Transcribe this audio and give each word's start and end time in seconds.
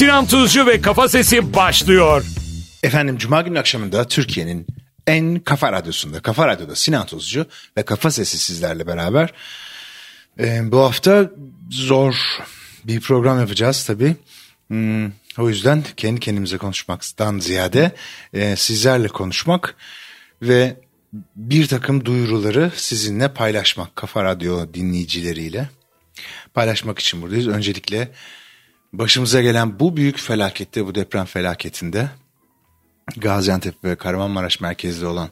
Sinan 0.00 0.26
Tuzcu 0.26 0.66
ve 0.66 0.80
Kafa 0.80 1.08
Sesi 1.08 1.54
başlıyor. 1.54 2.24
Efendim 2.82 3.18
Cuma 3.18 3.42
günü 3.42 3.58
akşamında 3.58 4.08
Türkiye'nin 4.08 4.66
en 5.06 5.38
kafa 5.38 5.72
radyosunda, 5.72 6.20
Kafa 6.20 6.48
Radyo'da 6.48 6.76
Sinan 6.76 7.06
Tuzcu 7.06 7.46
ve 7.76 7.82
Kafa 7.82 8.10
Sesi 8.10 8.38
sizlerle 8.38 8.86
beraber. 8.86 9.32
Ee, 10.38 10.72
bu 10.72 10.78
hafta 10.78 11.30
zor 11.70 12.14
bir 12.84 13.00
program 13.00 13.40
yapacağız 13.40 13.84
tabii. 13.84 14.16
Hmm, 14.68 15.06
o 15.38 15.48
yüzden 15.48 15.84
kendi 15.96 16.20
kendimize 16.20 16.58
konuşmaktan 16.58 17.38
ziyade 17.38 17.92
e, 18.34 18.56
sizlerle 18.56 19.08
konuşmak 19.08 19.76
ve 20.42 20.76
bir 21.36 21.66
takım 21.66 22.04
duyuruları 22.04 22.72
sizinle 22.76 23.34
paylaşmak 23.34 23.96
Kafa 23.96 24.24
Radyo 24.24 24.74
dinleyicileriyle 24.74 25.68
paylaşmak 26.54 26.98
için 26.98 27.22
buradayız. 27.22 27.48
Öncelikle 27.48 28.08
başımıza 28.92 29.42
gelen 29.42 29.80
bu 29.80 29.96
büyük 29.96 30.18
felakette, 30.18 30.86
bu 30.86 30.94
deprem 30.94 31.24
felaketinde 31.24 32.08
Gaziantep 33.16 33.84
ve 33.84 33.96
Kahramanmaraş 33.96 34.60
merkezli 34.60 35.06
olan 35.06 35.28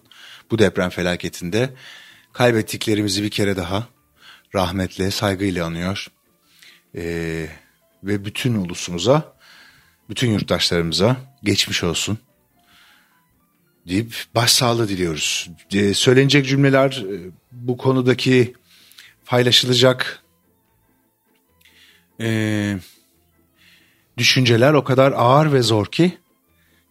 bu 0.50 0.58
deprem 0.58 0.90
felaketinde 0.90 1.70
kaybettiklerimizi 2.32 3.22
bir 3.22 3.30
kere 3.30 3.56
daha 3.56 3.88
rahmetle, 4.54 5.10
saygıyla 5.10 5.66
anıyor. 5.66 6.06
Ee, 6.94 7.48
ve 8.04 8.24
bütün 8.24 8.54
ulusumuza, 8.54 9.36
bütün 10.10 10.30
yurttaşlarımıza 10.30 11.16
geçmiş 11.42 11.84
olsun 11.84 12.18
deyip 13.88 14.14
başsağlığı 14.34 14.88
diliyoruz. 14.88 15.50
Ee, 15.72 15.94
söylenecek 15.94 16.46
cümleler 16.46 17.04
e, 17.10 17.30
bu 17.52 17.76
konudaki 17.76 18.54
paylaşılacak 19.26 20.22
e, 22.20 22.78
düşünceler 24.18 24.72
o 24.72 24.84
kadar 24.84 25.12
ağır 25.12 25.52
ve 25.52 25.62
zor 25.62 25.86
ki 25.86 26.18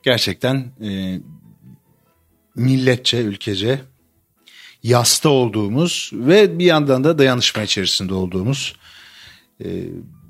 gerçekten 0.04 0.55
e, 0.84 1.20
milletçe, 2.55 3.21
ülkece 3.21 3.82
yasta 4.84 5.29
olduğumuz 5.29 6.12
ve 6.13 6.60
bir 6.60 6.66
yandan 6.66 7.04
da 7.04 7.18
dayanışma 7.18 7.63
içerisinde 7.63 8.13
olduğumuz 8.13 8.76
e, 9.63 9.68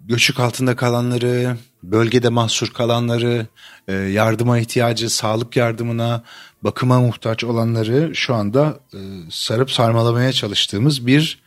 göçük 0.08 0.39
altında 0.39 0.75
kalanları, 0.75 1.58
bölgede 1.83 2.30
mahsur 2.30 2.67
kalanları, 2.73 3.47
e, 3.88 3.93
yardıma 3.93 4.59
ihtiyacı, 4.59 5.09
sağlık 5.09 5.55
yardımına, 5.55 6.23
bakıma 6.61 6.99
muhtaç 6.99 7.43
olanları 7.43 8.16
şu 8.16 8.36
anda 8.36 8.80
e, 8.93 8.99
sarıp 9.30 9.71
sarmalamaya 9.71 10.33
çalıştığımız 10.33 11.08
bir 11.08 11.39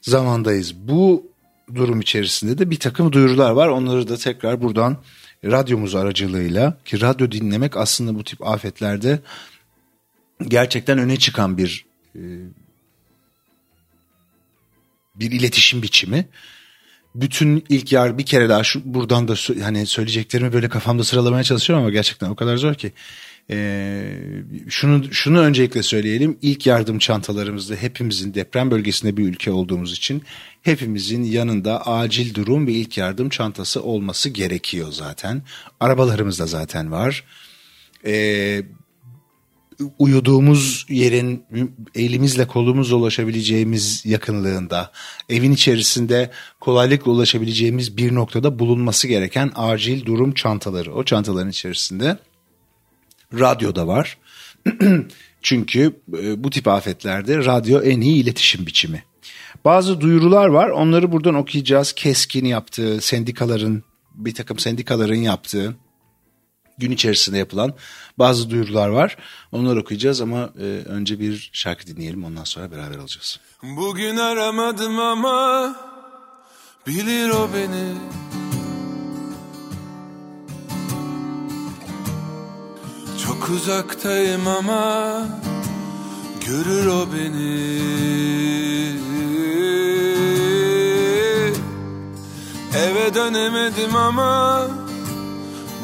zamandayız. 0.00 0.74
Bu 0.74 1.26
durum 1.74 2.00
içerisinde 2.00 2.58
de 2.58 2.70
bir 2.70 2.78
takım 2.78 3.12
duyurular 3.12 3.50
var. 3.50 3.68
Onları 3.68 4.08
da 4.08 4.16
tekrar 4.16 4.62
buradan 4.62 4.96
radyomuz 5.44 5.94
aracılığıyla 5.94 6.78
ki 6.84 7.00
radyo 7.00 7.30
dinlemek 7.30 7.76
aslında 7.76 8.14
bu 8.14 8.24
tip 8.24 8.46
afetlerde 8.46 9.20
gerçekten 10.48 10.98
öne 10.98 11.16
çıkan 11.16 11.58
bir 11.58 11.86
e, 12.16 12.22
bir 15.14 15.32
iletişim 15.32 15.82
biçimi. 15.82 16.28
Bütün 17.14 17.64
ilk 17.68 17.92
yar 17.92 18.18
bir 18.18 18.26
kere 18.26 18.48
daha 18.48 18.64
şu 18.64 18.94
buradan 18.94 19.28
da 19.28 19.34
hani 19.62 19.86
söyleyeceklerimi 19.86 20.52
böyle 20.52 20.68
kafamda 20.68 21.04
sıralamaya 21.04 21.44
çalışıyorum 21.44 21.84
ama 21.84 21.92
gerçekten 21.92 22.30
o 22.30 22.36
kadar 22.36 22.56
zor 22.56 22.74
ki. 22.74 22.92
Ee, 23.50 24.12
şunu 24.68 25.12
şunu 25.12 25.40
öncelikle 25.40 25.82
söyleyelim. 25.82 26.38
İlk 26.42 26.66
yardım 26.66 26.98
çantalarımızda 26.98 27.74
hepimizin 27.74 28.34
deprem 28.34 28.70
bölgesinde 28.70 29.16
bir 29.16 29.28
ülke 29.28 29.50
olduğumuz 29.50 29.92
için 29.92 30.22
hepimizin 30.62 31.22
yanında 31.22 31.86
acil 31.86 32.34
durum 32.34 32.66
ve 32.66 32.72
ilk 32.72 32.98
yardım 32.98 33.28
çantası 33.28 33.82
olması 33.82 34.28
gerekiyor 34.28 34.92
zaten. 34.92 35.42
Arabalarımızda 35.80 36.46
zaten 36.46 36.92
var. 36.92 37.24
Ee, 38.06 38.62
uyuduğumuz 39.98 40.86
yerin 40.88 41.44
elimizle 41.94 42.46
kolumuzla 42.46 42.96
ulaşabileceğimiz 42.96 44.06
yakınlığında, 44.06 44.92
evin 45.28 45.52
içerisinde 45.52 46.30
kolaylıkla 46.60 47.12
ulaşabileceğimiz 47.12 47.96
bir 47.96 48.14
noktada 48.14 48.58
bulunması 48.58 49.08
gereken 49.08 49.52
acil 49.54 50.06
durum 50.06 50.34
çantaları. 50.34 50.94
O 50.94 51.04
çantaların 51.04 51.50
içerisinde 51.50 52.18
radyo 53.34 53.74
da 53.74 53.86
var. 53.86 54.18
Çünkü 55.42 56.00
e, 56.18 56.44
bu 56.44 56.50
tip 56.50 56.68
afetlerde 56.68 57.36
radyo 57.36 57.80
en 57.80 58.00
iyi 58.00 58.22
iletişim 58.22 58.66
biçimi. 58.66 59.04
Bazı 59.64 60.00
duyurular 60.00 60.46
var 60.46 60.68
onları 60.68 61.12
buradan 61.12 61.34
okuyacağız. 61.34 61.92
Keskin 61.92 62.44
yaptığı, 62.44 63.00
sendikaların 63.00 63.82
bir 64.14 64.34
takım 64.34 64.58
sendikaların 64.58 65.14
yaptığı 65.14 65.76
gün 66.78 66.90
içerisinde 66.90 67.38
yapılan 67.38 67.74
bazı 68.18 68.50
duyurular 68.50 68.88
var. 68.88 69.16
Onları 69.52 69.80
okuyacağız 69.80 70.20
ama 70.20 70.50
e, 70.58 70.64
önce 70.64 71.20
bir 71.20 71.50
şarkı 71.52 71.86
dinleyelim 71.86 72.24
ondan 72.24 72.44
sonra 72.44 72.70
beraber 72.70 72.98
alacağız. 72.98 73.40
Bugün 73.62 74.16
aramadım 74.16 74.98
ama 74.98 75.76
bilir 76.86 77.30
o 77.30 77.48
beni. 77.54 77.94
Çok 83.38 83.50
uzaktayım 83.50 84.48
ama 84.48 85.26
görür 86.46 86.86
o 86.86 87.06
beni. 87.12 87.78
Eve 92.76 93.14
dönemedim 93.14 93.96
ama 93.96 94.66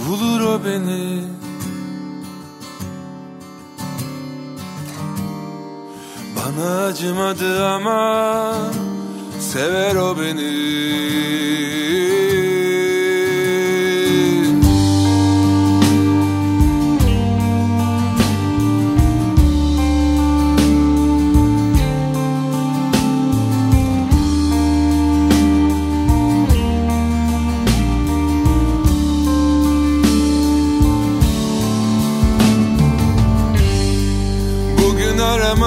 bulur 0.08 0.40
o 0.40 0.64
beni 0.64 1.24
Bana 6.36 6.84
acımadı 6.84 7.66
ama 7.66 8.54
sever 9.40 9.96
o 9.96 10.18
beni 10.18 10.54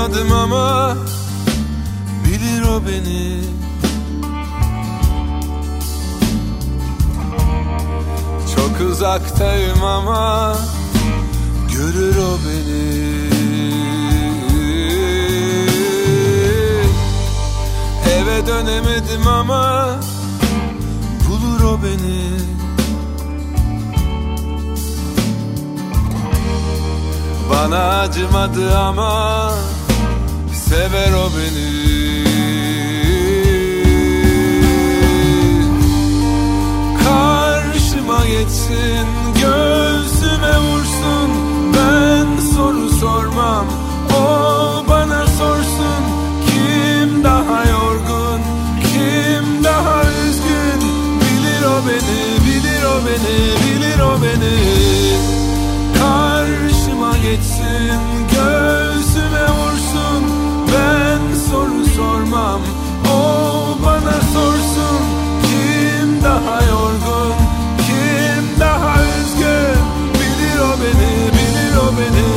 aramadım 0.08 0.32
ama 0.32 0.98
bilir 2.26 2.62
o 2.62 2.82
beni. 2.88 3.42
Çok 8.56 8.90
uzaktayım 8.90 9.84
ama 9.84 10.56
görür 11.74 12.16
o 12.16 12.38
beni. 12.48 13.28
Eve 18.14 18.48
dönemedim 18.48 19.28
ama 19.28 20.00
bulur 21.30 21.64
o 21.64 21.80
beni. 21.84 22.38
Bana 27.50 28.00
acımadı 28.00 28.78
ama 28.78 29.52
sever 30.70 31.14
o 31.14 31.30
beni. 31.36 32.24
Karşıma 37.04 38.26
geçsin 38.26 39.08
göğsüme 39.42 40.58
vursun. 40.60 41.30
Ben 41.74 42.42
soru 42.56 42.90
sormam 42.90 43.66
o 44.14 44.84
bana 44.90 45.28
sorsun. 45.28 46.04
Kim 46.48 47.24
daha 47.24 47.64
yorgun 47.66 48.42
kim 48.82 49.64
daha 49.64 50.02
üzgün? 50.04 50.82
Bilir 51.22 51.64
o 51.66 51.78
beni 51.88 52.22
bilir 52.46 52.84
o 52.84 52.98
beni 53.06 53.38
bilir 53.64 54.00
o 54.00 54.22
beni. 54.22 54.58
Karşıma 56.00 57.18
geçsin 57.18 58.18
Ben 58.32 58.77
soru 61.52 61.86
sormam. 61.96 62.62
O 63.14 63.86
bana 63.86 64.18
sorsun 64.34 65.02
Kim 65.48 66.24
daha 66.24 66.62
yorgun? 66.62 67.34
Kim 67.88 68.60
daha 68.60 68.96
üzgün? 69.04 69.80
Bilir 70.14 70.60
o 70.60 70.72
beni 70.82 71.14
bilir 71.36 71.78
o 71.78 71.88
beni 71.98 72.37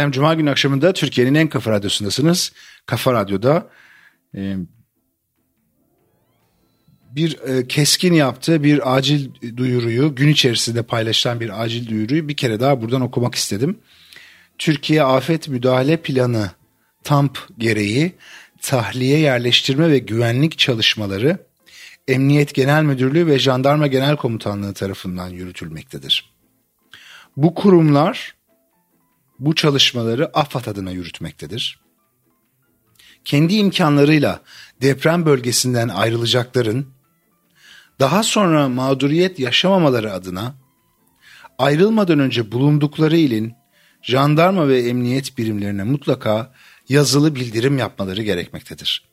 Efendim 0.00 0.12
Cuma 0.12 0.34
günü 0.34 0.50
akşamında 0.50 0.92
Türkiye'nin 0.92 1.34
en 1.34 1.48
kafa 1.48 1.70
radyosundasınız. 1.70 2.52
Kafa 2.86 3.12
Radyo'da 3.12 3.68
e, 4.34 4.56
bir 7.10 7.38
e, 7.38 7.68
keskin 7.68 8.12
yaptığı 8.12 8.62
bir 8.62 8.96
acil 8.96 9.30
duyuruyu 9.56 10.14
gün 10.14 10.28
içerisinde 10.28 10.82
paylaşılan 10.82 11.40
bir 11.40 11.62
acil 11.62 11.88
duyuruyu 11.88 12.28
bir 12.28 12.36
kere 12.36 12.60
daha 12.60 12.82
buradan 12.82 13.00
okumak 13.00 13.34
istedim. 13.34 13.78
Türkiye 14.58 15.02
Afet 15.02 15.48
Müdahale 15.48 15.96
Planı 15.96 16.50
TAMP 17.04 17.38
gereği 17.58 18.12
tahliye 18.62 19.18
yerleştirme 19.18 19.90
ve 19.90 19.98
güvenlik 19.98 20.58
çalışmaları 20.58 21.38
Emniyet 22.08 22.54
Genel 22.54 22.82
Müdürlüğü 22.82 23.26
ve 23.26 23.38
Jandarma 23.38 23.86
Genel 23.86 24.16
Komutanlığı 24.16 24.74
tarafından 24.74 25.28
yürütülmektedir. 25.28 26.32
Bu 27.36 27.54
kurumlar 27.54 28.39
bu 29.40 29.54
çalışmaları 29.54 30.30
AFAD 30.38 30.66
adına 30.66 30.90
yürütmektedir. 30.90 31.80
Kendi 33.24 33.54
imkanlarıyla 33.54 34.40
deprem 34.82 35.26
bölgesinden 35.26 35.88
ayrılacakların 35.88 36.86
daha 38.00 38.22
sonra 38.22 38.68
mağduriyet 38.68 39.38
yaşamamaları 39.38 40.12
adına 40.12 40.54
ayrılmadan 41.58 42.18
önce 42.18 42.52
bulundukları 42.52 43.16
ilin 43.16 43.54
jandarma 44.02 44.68
ve 44.68 44.80
emniyet 44.80 45.38
birimlerine 45.38 45.84
mutlaka 45.84 46.52
yazılı 46.88 47.34
bildirim 47.34 47.78
yapmaları 47.78 48.22
gerekmektedir. 48.22 49.10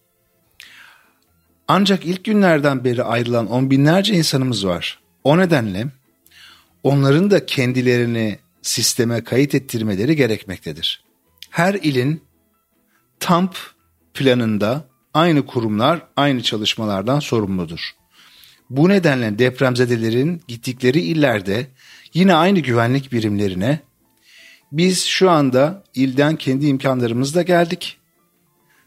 Ancak 1.68 2.06
ilk 2.06 2.24
günlerden 2.24 2.84
beri 2.84 3.04
ayrılan 3.04 3.48
on 3.48 3.72
binlerce 3.72 4.14
insanımız 4.14 4.68
var. 4.68 5.00
O 5.24 5.38
nedenle 5.38 5.88
onların 6.84 7.32
da 7.32 7.46
kendilerini 7.46 8.40
sisteme 8.62 9.24
kayıt 9.24 9.56
ettirmeleri 9.56 10.16
gerekmektedir. 10.16 11.04
Her 11.50 11.74
ilin 11.74 12.24
TAMP 13.20 13.56
planında 14.14 14.88
aynı 15.14 15.46
kurumlar 15.46 16.02
aynı 16.16 16.44
çalışmalardan 16.44 17.20
sorumludur. 17.20 17.92
Bu 18.70 18.90
nedenle 18.90 19.40
depremzedelerin 19.40 20.42
gittikleri 20.48 21.00
illerde 21.02 21.68
yine 22.14 22.34
aynı 22.34 22.60
güvenlik 22.60 23.12
birimlerine 23.12 23.80
biz 24.72 25.06
şu 25.06 25.30
anda 25.30 25.84
ilden 25.96 26.36
kendi 26.36 26.66
imkanlarımızla 26.66 27.42
geldik. 27.42 27.98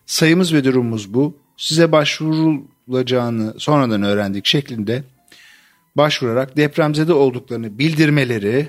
Sayımız 0.06 0.54
ve 0.54 0.64
durumumuz 0.64 1.14
bu. 1.14 1.38
Size 1.56 1.92
başvurulacağını 1.92 3.54
sonradan 3.58 4.02
öğrendik 4.02 4.46
şeklinde 4.46 5.04
başvurarak 5.96 6.56
depremzede 6.56 7.12
olduklarını 7.12 7.78
bildirmeleri 7.78 8.68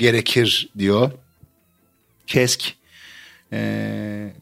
gerekir 0.00 0.68
diyor. 0.78 1.10
Kesk 2.26 2.74
e, 3.52 4.32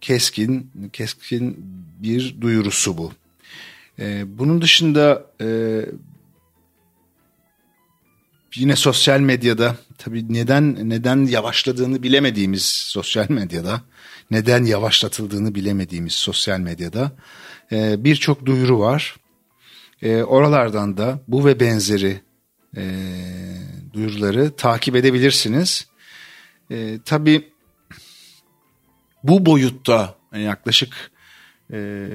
keskin 0.00 0.70
keskin 0.92 1.56
bir 1.98 2.40
duyurusu 2.40 2.98
bu. 2.98 3.12
E, 3.98 4.38
bunun 4.38 4.62
dışında 4.62 5.26
e, 5.40 5.48
yine 8.54 8.76
sosyal 8.76 9.20
medyada 9.20 9.76
tabii 9.98 10.32
neden 10.32 10.88
neden 10.88 11.26
yavaşladığını 11.26 12.02
bilemediğimiz 12.02 12.64
sosyal 12.66 13.30
medyada 13.30 13.80
neden 14.30 14.64
yavaşlatıldığını 14.64 15.54
bilemediğimiz 15.54 16.12
sosyal 16.12 16.60
medyada 16.60 17.12
e, 17.72 18.04
birçok 18.04 18.46
duyuru 18.46 18.80
var. 18.80 19.16
E, 20.02 20.22
oralardan 20.22 20.96
da 20.96 21.20
bu 21.28 21.44
ve 21.44 21.60
benzeri 21.60 22.20
e, 22.76 22.82
duyuruları 23.98 24.56
takip 24.56 24.96
edebilirsiniz. 24.96 25.86
E, 26.70 26.98
tabii 27.04 27.48
bu 29.22 29.46
boyutta 29.46 30.14
yani 30.32 30.42
yaklaşık 30.42 31.10
e, 31.72 32.08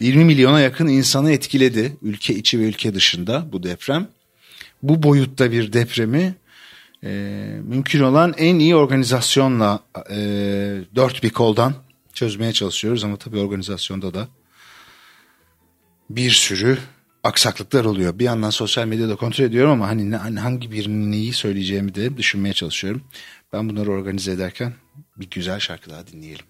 20 0.00 0.24
milyona 0.24 0.60
yakın 0.60 0.86
insanı 0.86 1.32
etkiledi 1.32 1.96
ülke 2.02 2.34
içi 2.34 2.58
ve 2.58 2.62
ülke 2.62 2.94
dışında 2.94 3.52
bu 3.52 3.62
deprem. 3.62 4.08
Bu 4.82 5.02
boyutta 5.02 5.52
bir 5.52 5.72
depremi 5.72 6.34
e, 7.04 7.10
mümkün 7.62 8.00
olan 8.00 8.34
en 8.38 8.58
iyi 8.58 8.76
organizasyonla 8.76 9.80
e, 10.10 10.16
dört 10.94 11.22
bir 11.22 11.30
koldan 11.30 11.74
çözmeye 12.14 12.52
çalışıyoruz 12.52 13.04
ama 13.04 13.16
tabii 13.16 13.38
organizasyonda 13.38 14.14
da 14.14 14.28
bir 16.10 16.30
sürü 16.30 16.78
aksaklıklar 17.28 17.84
oluyor. 17.84 18.18
Bir 18.18 18.24
yandan 18.24 18.50
sosyal 18.50 18.86
medyada 18.86 19.16
kontrol 19.16 19.44
ediyorum 19.44 19.70
ama 19.70 19.88
hani, 19.88 20.16
hani 20.16 20.40
hangi 20.40 20.72
birinin 20.72 21.12
neyi 21.12 21.32
söyleyeceğimi 21.32 21.94
de 21.94 22.16
düşünmeye 22.16 22.52
çalışıyorum. 22.52 23.02
Ben 23.52 23.68
bunları 23.68 23.90
organize 23.90 24.32
ederken 24.32 24.72
bir 25.16 25.30
güzel 25.30 25.58
şarkı 25.58 25.90
daha 25.90 26.06
dinleyelim. 26.06 26.46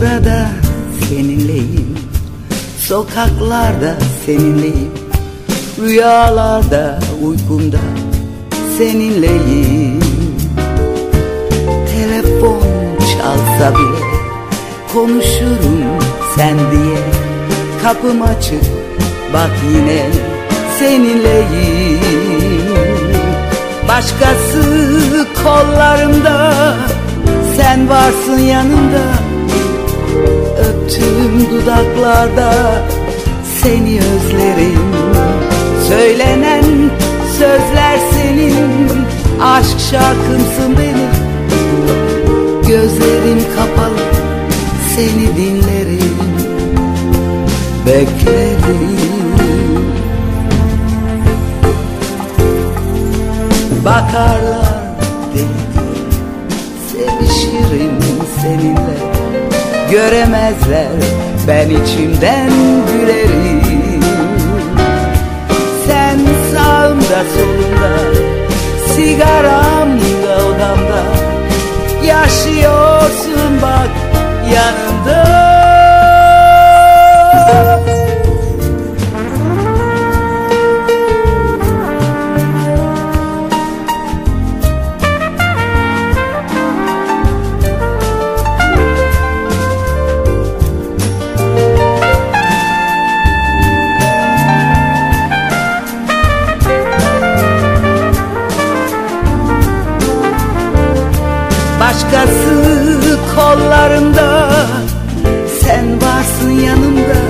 Burada 0.00 0.48
seninleyim. 1.08 1.96
Sokaklarda 2.78 3.96
seninleyim. 4.26 4.90
Rüyalarda 5.82 6.98
uykumda 7.22 7.78
seninleyim. 8.78 10.00
Telefon 11.94 12.62
çalsa 12.98 13.74
bile 13.78 14.04
Konuşurum 14.92 15.84
sen 16.36 16.56
diye. 16.58 16.98
Kapım 17.82 18.22
açık 18.22 18.64
Bak 19.32 19.50
yine 19.72 20.06
seninleyim. 20.78 22.00
Başkası 23.88 24.62
kollarımda 25.44 26.54
Sen 27.56 27.88
varsın 27.88 28.38
yanımda 28.38 29.29
Öptüğüm 30.58 31.50
dudaklarda 31.50 32.52
Seni 33.62 33.98
özlerim. 33.98 34.80
Söylenen 35.88 36.64
sözler 37.38 37.98
senin 38.12 38.90
Aşk 39.42 39.80
şarkımsın 39.90 40.76
benim. 40.78 41.10
Gözlerim 42.68 43.42
kapalı 43.56 44.00
Seni 44.94 45.36
dinlerim. 45.36 46.18
Beklerim. 47.86 49.00
Bakarlar 53.84 54.96
deli 55.34 55.70
Sevişirim 56.92 57.98
seninle 58.42 59.09
Göremezler. 59.90 60.88
Ben 61.48 61.68
içimden 61.70 62.50
gülerim. 62.92 64.00
Sen 65.86 66.18
sağımda 66.52 67.24
solumda 67.36 67.90
Sigaramda 68.86 70.46
odamda. 70.46 71.02
Yaşıyorsun 72.06 73.62
bak 73.62 73.90
yanımda 74.54 75.40
Başkası 101.90 103.18
kollarımda 103.34 104.50
Sen 105.60 105.84
varsın 106.02 106.50
yanımda 106.50 107.20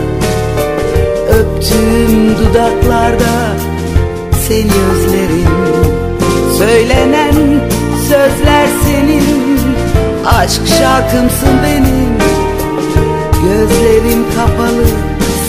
Öptüğüm 1.30 2.36
dudaklarda. 2.38 3.56
Seni 4.48 4.72
özlerim 4.92 5.48
Söylenen 6.58 7.34
sözler 8.08 8.66
senin. 8.84 9.60
Aşk 10.26 10.62
şarkımsın 10.78 11.62
benim 11.64 12.18
Gözlerim 13.44 14.24
kapalı 14.36 14.86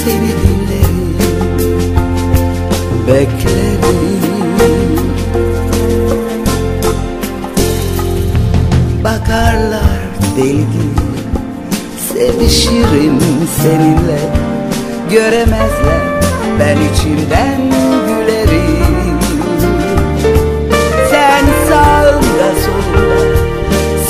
Seni 0.05 0.31
dinlerim. 0.41 1.17
Beklerim 3.07 4.20
Bakarlar 9.31 10.11
deli 10.37 10.65
Sevişirim 12.13 13.19
seninle 13.61 14.19
Göremezler 15.11 16.01
ben 16.59 16.77
içimden 16.77 17.61
gülerim. 18.07 19.19
Sen 21.09 21.45
sağımda 21.69 22.49
solumda 22.65 23.37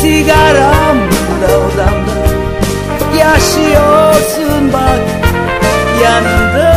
Sigaramda 0.02 1.58
odamda. 1.58 2.22
Yaşıyorsun 3.18 4.74
bak 4.74 5.00
yanımda 6.04 6.71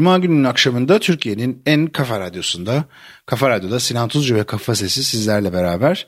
Cuma 0.00 0.18
gününün 0.18 0.44
akşamında 0.44 0.98
Türkiye'nin 0.98 1.62
en 1.66 1.86
kafa 1.86 2.20
radyosunda, 2.20 2.84
Kafa 3.26 3.50
Radyo'da 3.50 3.80
Sinan 3.80 4.08
Tuzcu 4.08 4.34
ve 4.34 4.44
Kafa 4.44 4.74
Sesi 4.74 5.04
sizlerle 5.04 5.52
beraber. 5.52 6.06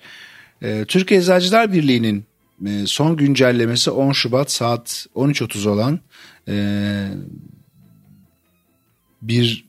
Ee, 0.63 0.85
Türkiye 0.89 1.21
Eczacılar 1.21 1.73
Birliği'nin 1.73 2.25
e, 2.67 2.87
son 2.87 3.17
güncellemesi 3.17 3.91
10 3.91 4.13
Şubat 4.13 4.51
saat 4.51 5.07
13.30 5.15 5.69
olan 5.69 6.01
e, 6.49 6.57
bir 9.23 9.65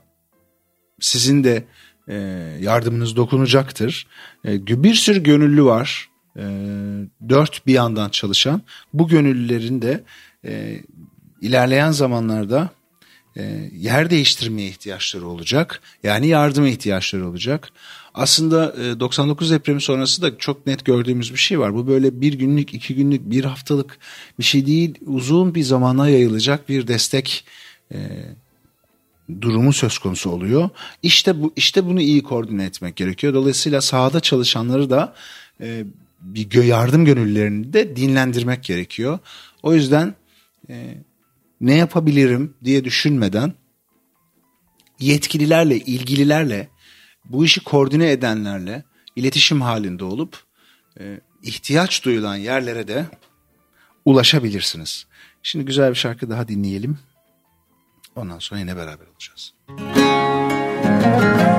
sizin 1.00 1.45
de 1.45 1.64
e, 2.09 2.14
yardımınız 2.61 3.16
dokunacaktır. 3.16 4.07
E, 4.45 4.83
bir 4.83 4.95
sürü 4.95 5.23
gönüllü 5.23 5.64
var. 5.64 6.09
E, 6.37 6.42
dört 7.28 7.66
bir 7.66 7.73
yandan 7.73 8.09
çalışan. 8.09 8.62
Bu 8.95 9.09
gönüllülerin 9.09 9.83
de 9.83 10.04
e, 10.45 10.83
ilerleyen 11.40 11.90
zamanlarda 11.90 12.77
yer 13.76 14.11
değiştirmeye 14.11 14.68
ihtiyaçları 14.68 15.26
olacak. 15.26 15.80
Yani 16.02 16.26
yardıma 16.26 16.68
ihtiyaçları 16.68 17.28
olacak. 17.28 17.73
aslında 18.14 18.75
e, 18.83 19.00
99 19.00 19.50
depremi 19.50 19.80
sonrası 19.80 20.23
da 20.23 20.38
çok 20.38 20.66
net 20.66 20.85
gördüğümüz 20.85 21.33
bir 21.33 21.38
şey 21.38 21.61
var. 21.61 21.75
Bu 21.75 21.87
böyle 21.87 22.21
bir 22.21 22.33
günlük, 22.33 22.75
iki 22.75 22.95
günlük, 22.95 23.30
bir 23.30 23.45
haftalık 23.45 23.99
bir 24.38 24.45
şey 24.45 24.66
değil. 24.66 24.95
Uzun 25.07 25.54
bir 25.54 25.62
zamana 25.62 26.09
yayılacak 26.09 26.68
bir 26.68 26.88
destek 26.88 27.45
e, 27.92 27.99
durumu 29.40 29.73
söz 29.73 29.99
konusu 29.99 30.30
oluyor. 30.30 30.71
İşte 31.02 31.42
bu 31.42 31.52
işte 31.57 31.87
bunu 31.87 32.00
iyi 32.00 32.23
koordine 32.23 32.64
etmek 32.64 32.97
gerekiyor. 32.97 33.35
Dolayısıyla 33.35 33.80
sahada 33.80 34.21
çalışanları 34.21 34.90
da 34.90 35.14
e, 35.61 35.85
bir 36.21 36.62
yardım 36.62 37.04
gönüllülerini 37.04 37.73
de 37.73 37.97
dinlendirmek 37.97 38.64
gerekiyor. 38.64 39.18
O 39.62 39.75
yüzden 39.75 40.14
e, 40.68 40.95
ne 41.60 41.74
yapabilirim 41.74 42.54
diye 42.64 42.84
düşünmeden 42.84 43.52
yetkililerle, 45.00 45.76
ilgililerle, 45.76 46.68
bu 47.24 47.44
işi 47.44 47.64
koordine 47.64 48.10
edenlerle 48.10 48.84
iletişim 49.16 49.60
halinde 49.60 50.04
olup 50.04 50.42
e, 51.00 51.20
ihtiyaç 51.42 52.04
duyulan 52.04 52.36
yerlere 52.36 52.88
de 52.88 53.06
ulaşabilirsiniz. 54.04 55.06
Şimdi 55.42 55.64
güzel 55.64 55.90
bir 55.90 55.94
şarkı 55.94 56.30
daha 56.30 56.48
dinleyelim. 56.48 56.98
Ondan 58.16 58.38
sonra 58.38 58.60
yine 58.60 58.76
beraber 58.76 59.06
olacağız. 59.06 59.54
Son 59.68 61.57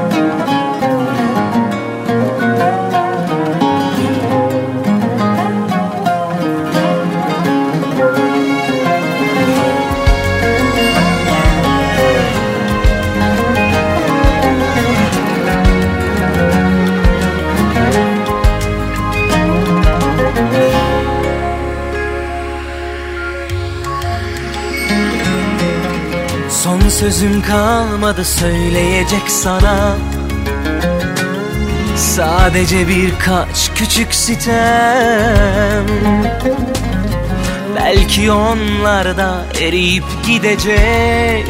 sözüm 27.11 27.41
kalmadı 27.41 28.25
söyleyecek 28.25 29.31
sana. 29.31 29.97
Sadece 31.95 32.87
birkaç 32.87 33.73
küçük 33.75 34.13
sitem. 34.13 35.85
Belki 37.75 38.31
onlar 38.31 39.17
da 39.17 39.45
eriyip 39.61 40.03
gidecek. 40.27 41.47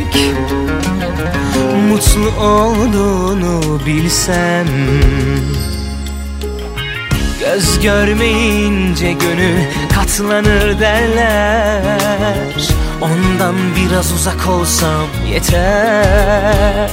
Mutlu 1.89 2.43
olduğunu 2.45 3.85
bilsem 3.85 4.67
Göz 7.39 7.79
görmeyince 7.79 9.12
gönül 9.12 9.63
katlanır 9.96 10.79
derler. 10.79 12.69
Ondan 13.01 13.55
biraz 13.75 14.12
uzak 14.12 14.48
olsam 14.48 15.08
yeter. 15.31 16.89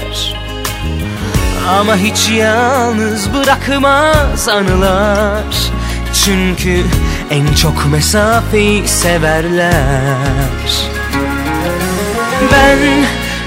Ama 1.69 1.97
hiç 1.97 2.29
yalnız 2.31 3.35
bırakmaz 3.35 4.49
anılar. 4.49 5.45
Çünkü 6.25 6.85
en 7.31 7.55
çok 7.55 7.87
mesafeyi 7.93 8.89
severler. 8.89 9.73
Ben 12.53 12.79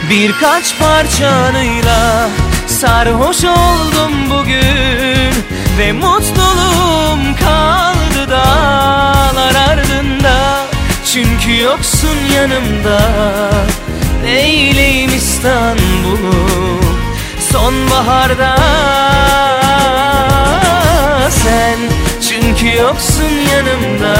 birkaç 0.10 0.80
parçanıyla 0.80 2.30
sarhoş 2.68 3.44
oldum 3.44 4.14
bugün 4.30 5.09
Ve 5.80 5.92
mutluluğum 5.92 7.36
kaldı 7.40 8.30
dağlar 8.30 9.56
ardında. 9.70 10.66
Çünkü 11.14 11.62
yoksun 11.62 12.18
yanımda 12.36 13.00
Neyleyim 14.24 15.12
İstanbul'u 15.16 16.36
sonbaharda? 17.52 18.56
Sen 21.30 21.78
çünkü 22.30 22.78
yoksun 22.78 23.34
yanımda 23.52 24.16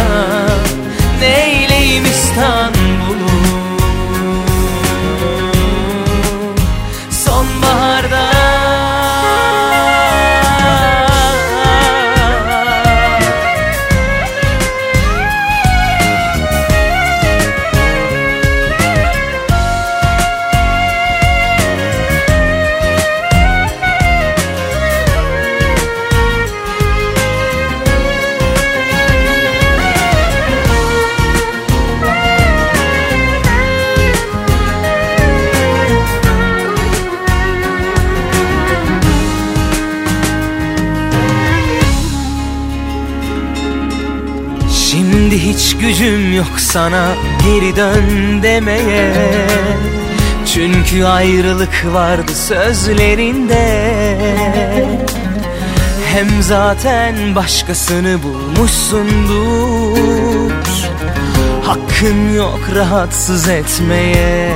Neyleyim 1.22 2.06
İstanbul'u? 2.06 3.30
Sonbaharda 7.26 8.59
gücüm 45.80 46.36
yok 46.36 46.60
sana 46.60 47.16
geri 47.46 47.76
dön 47.76 48.44
demeye. 48.44 49.14
Çünkü 50.54 51.04
ayrılık 51.04 51.86
vardı 51.94 52.32
sözlerinde. 52.36 54.18
Hem 56.14 56.42
zaten 56.42 57.36
başkasını 57.36 58.24
bulmuşsundur. 58.24 59.80
Hakkın 61.64 62.34
yok 62.34 62.60
rahatsız 62.76 63.50
etmeye. 63.50 64.52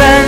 Ben 0.00 0.24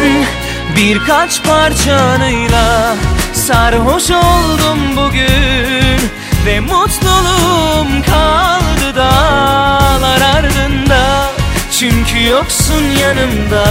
birkaç 0.77 1.43
parçanıyla 1.43 2.97
sarhoş 3.35 4.11
oldum 4.11 4.79
bugün 4.97 6.01
Ve 6.47 6.61
mutluluğum 6.61 8.03
kaldı 8.03 8.97
dağlar 8.97 10.21
ardında. 10.21 11.31
Çünkü 11.79 12.25
yoksun 12.25 12.83
yanımda 13.01 13.67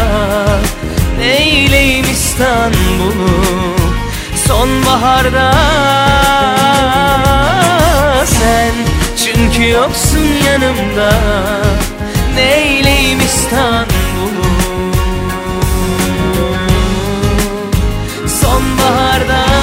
Neyleyim 1.20 2.06
İstanbul'u 2.12 3.30
sonbaharda? 4.48 5.54
Sen 8.26 8.72
çünkü 9.26 9.70
yoksun 9.70 10.28
yanımda 10.46 11.14
Neyleyim 12.36 13.20
İstanbul'u 13.20 14.46
sonbaharda 18.42 19.55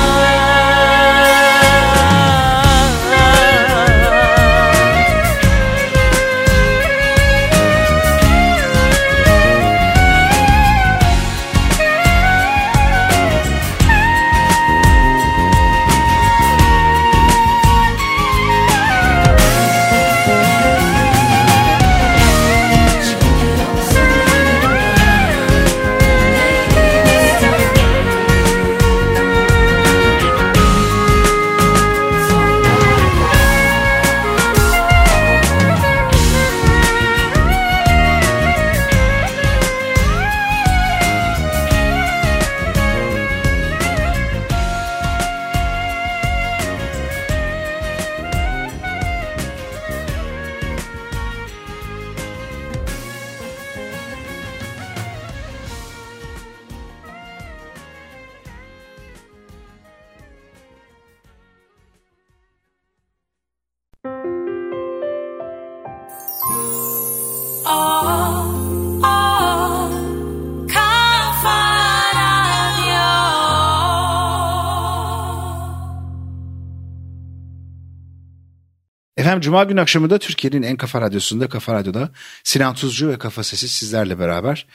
Efendim 79.32 79.44
Cuma 79.44 79.64
günü 79.64 79.80
akşamı 79.80 80.10
da 80.10 80.18
Türkiye'nin 80.18 80.62
en 80.62 80.76
kafa 80.76 81.00
radyosunda 81.00 81.48
Kafa 81.48 81.74
Radyo'da 81.74 82.10
Sinan 82.44 82.74
Tuzcu 82.74 83.08
ve 83.08 83.18
Kafa 83.18 83.42
Sesi 83.42 83.68
sizlerle 83.68 84.18
beraber. 84.18 84.66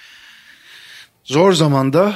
Zor 1.24 1.54
zamanda 1.54 2.16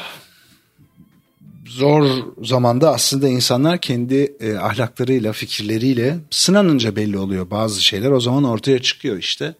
zor 1.65 2.23
zamanda 2.43 2.93
aslında 2.93 3.27
insanlar 3.27 3.81
kendi 3.81 4.35
e, 4.39 4.57
ahlaklarıyla, 4.57 5.33
fikirleriyle 5.33 6.17
sınanınca 6.29 6.95
belli 6.95 7.17
oluyor 7.17 7.49
bazı 7.51 7.83
şeyler. 7.83 8.11
O 8.11 8.19
zaman 8.19 8.43
ortaya 8.43 8.81
çıkıyor 8.81 9.17
işte. 9.17 9.55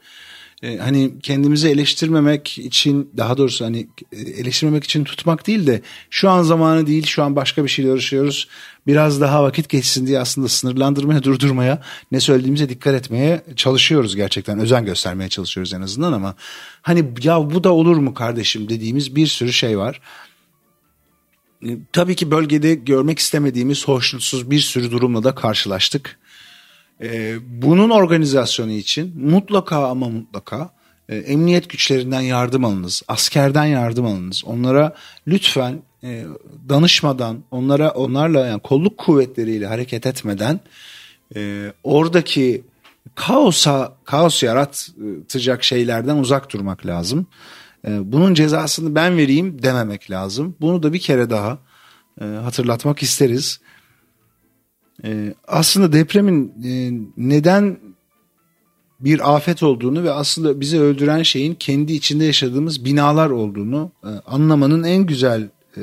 E, 0.63 0.77
hani 0.77 1.11
kendimizi 1.23 1.69
eleştirmemek 1.69 2.57
için 2.57 3.11
daha 3.17 3.37
doğrusu 3.37 3.65
hani 3.65 3.87
e, 4.11 4.19
eleştirmemek 4.19 4.83
için 4.83 5.03
tutmak 5.03 5.47
değil 5.47 5.67
de 5.67 5.81
şu 6.09 6.29
an 6.29 6.43
zamanı 6.43 6.87
değil 6.87 7.05
şu 7.05 7.23
an 7.23 7.35
başka 7.35 7.63
bir 7.63 7.69
şeyle 7.69 7.91
uğraşıyoruz. 7.91 8.47
Biraz 8.87 9.21
daha 9.21 9.43
vakit 9.43 9.69
geçsin 9.69 10.07
diye 10.07 10.19
aslında 10.19 10.47
sınırlandırmaya 10.47 11.23
durdurmaya 11.23 11.81
ne 12.11 12.19
söylediğimize 12.19 12.69
dikkat 12.69 12.95
etmeye 12.95 13.41
çalışıyoruz 13.55 14.15
gerçekten 14.15 14.59
özen 14.59 14.85
göstermeye 14.85 15.29
çalışıyoruz 15.29 15.73
en 15.73 15.81
azından 15.81 16.13
ama 16.13 16.35
hani 16.81 17.05
ya 17.23 17.51
bu 17.51 17.63
da 17.63 17.73
olur 17.73 17.97
mu 17.97 18.13
kardeşim 18.13 18.69
dediğimiz 18.69 19.15
bir 19.15 19.27
sürü 19.27 19.53
şey 19.53 19.77
var. 19.77 20.01
E, 21.65 21.69
Tabii 21.93 22.15
ki 22.15 22.31
bölgede 22.31 22.75
görmek 22.75 23.19
istemediğimiz 23.19 23.87
hoşnutsuz 23.87 24.51
bir 24.51 24.59
sürü 24.59 24.91
durumla 24.91 25.23
da 25.23 25.35
karşılaştık. 25.35 26.19
Ee, 27.01 27.35
bunun 27.47 27.89
organizasyonu 27.89 28.71
için 28.71 29.21
mutlaka 29.29 29.89
ama 29.89 30.09
mutlaka 30.09 30.69
e, 31.09 31.15
emniyet 31.15 31.69
güçlerinden 31.69 32.21
yardım 32.21 32.65
alınız, 32.65 33.03
askerden 33.07 33.65
yardım 33.65 34.05
alınız. 34.05 34.43
Onlara 34.45 34.95
lütfen 35.27 35.81
e, 36.03 36.25
danışmadan, 36.69 37.43
onlara 37.51 37.89
onlarla 37.91 38.45
yani 38.45 38.61
kolluk 38.61 38.97
kuvvetleriyle 38.97 39.67
hareket 39.67 40.05
etmeden 40.05 40.59
e, 41.35 41.73
oradaki 41.83 42.63
kaosa 43.15 43.93
kaos 44.05 44.43
yaratacak 44.43 45.63
şeylerden 45.63 46.17
uzak 46.17 46.53
durmak 46.53 46.85
lazım. 46.85 47.27
E, 47.87 48.11
bunun 48.11 48.33
cezasını 48.33 48.95
ben 48.95 49.17
vereyim 49.17 49.63
dememek 49.63 50.11
lazım. 50.11 50.55
Bunu 50.61 50.83
da 50.83 50.93
bir 50.93 50.99
kere 50.99 51.29
daha 51.29 51.57
e, 52.21 52.25
hatırlatmak 52.25 53.03
isteriz. 53.03 53.59
Ee, 55.03 55.33
aslında 55.47 55.93
depremin 55.93 56.53
e, 56.65 56.91
neden 57.17 57.77
bir 58.99 59.35
afet 59.35 59.63
olduğunu 59.63 60.03
ve 60.03 60.11
aslında 60.11 60.59
bizi 60.59 60.79
öldüren 60.79 61.23
şeyin 61.23 61.55
kendi 61.55 61.93
içinde 61.93 62.25
yaşadığımız 62.25 62.85
binalar 62.85 63.29
olduğunu 63.29 63.91
e, 64.03 64.07
anlamanın 64.07 64.83
en 64.83 65.05
güzel 65.05 65.49
e, 65.77 65.81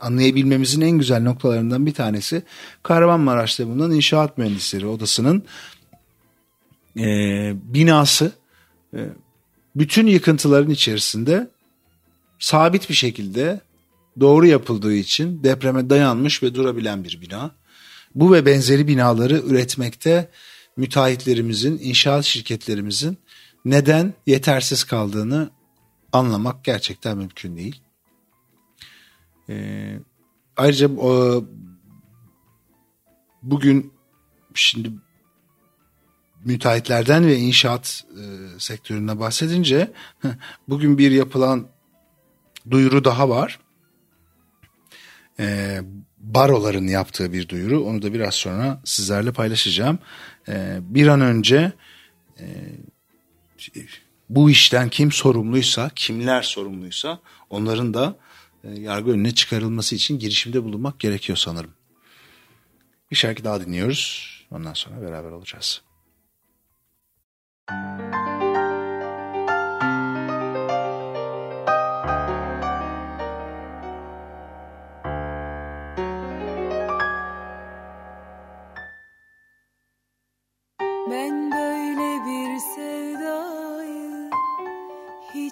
anlayabilmemizin 0.00 0.80
en 0.80 0.98
güzel 0.98 1.22
noktalarından 1.22 1.86
bir 1.86 1.94
tanesi 1.94 2.42
Kahramanmaraş'ta 2.82 3.66
bulunan 3.66 3.92
İnşaat 3.92 4.38
Mühendisleri 4.38 4.86
Odası'nın 4.86 5.42
e, 6.98 7.06
binası 7.74 8.32
e, 8.94 9.08
bütün 9.76 10.06
yıkıntıların 10.06 10.70
içerisinde 10.70 11.50
sabit 12.38 12.90
bir 12.90 12.94
şekilde 12.94 13.60
doğru 14.20 14.46
yapıldığı 14.46 14.94
için 14.94 15.44
depreme 15.44 15.90
dayanmış 15.90 16.42
ve 16.42 16.54
durabilen 16.54 17.04
bir 17.04 17.20
bina. 17.20 17.50
Bu 18.14 18.32
ve 18.32 18.46
benzeri 18.46 18.88
binaları 18.88 19.38
üretmekte 19.38 20.30
müteahhitlerimizin, 20.76 21.78
inşaat 21.82 22.24
şirketlerimizin 22.24 23.18
neden 23.64 24.14
yetersiz 24.26 24.84
kaldığını 24.84 25.50
anlamak 26.12 26.64
gerçekten 26.64 27.18
mümkün 27.18 27.56
değil. 27.56 27.82
Ee, 29.48 29.98
ayrıca 30.56 30.96
o, 30.96 31.44
bugün 33.42 33.92
şimdi 34.54 34.92
müteahhitlerden 36.44 37.26
ve 37.26 37.36
inşaat 37.36 38.04
e, 38.10 38.24
sektörüne 38.58 39.20
bahsedince 39.20 39.92
bugün 40.68 40.98
bir 40.98 41.10
yapılan 41.10 41.68
duyuru 42.70 43.04
daha 43.04 43.28
var. 43.28 43.60
E, 45.38 45.80
baroların 46.24 46.86
yaptığı 46.86 47.32
bir 47.32 47.48
duyuru. 47.48 47.84
Onu 47.84 48.02
da 48.02 48.12
biraz 48.12 48.34
sonra 48.34 48.80
sizlerle 48.84 49.32
paylaşacağım. 49.32 49.98
E, 50.48 50.78
bir 50.80 51.06
an 51.06 51.20
önce 51.20 51.72
e, 52.40 52.46
bu 54.28 54.50
işten 54.50 54.88
kim 54.88 55.12
sorumluysa, 55.12 55.90
kimler 55.94 56.42
sorumluysa 56.42 57.20
onların 57.50 57.94
da 57.94 58.16
e, 58.64 58.70
yargı 58.70 59.10
önüne 59.10 59.34
çıkarılması 59.34 59.94
için 59.94 60.18
girişimde 60.18 60.64
bulunmak 60.64 61.00
gerekiyor 61.00 61.38
sanırım. 61.38 61.74
Bir 63.10 63.16
şarkı 63.16 63.44
daha 63.44 63.60
dinliyoruz. 63.60 64.30
Ondan 64.50 64.74
sonra 64.74 65.02
beraber 65.02 65.30
olacağız. 65.30 65.82
Ben 67.70 68.23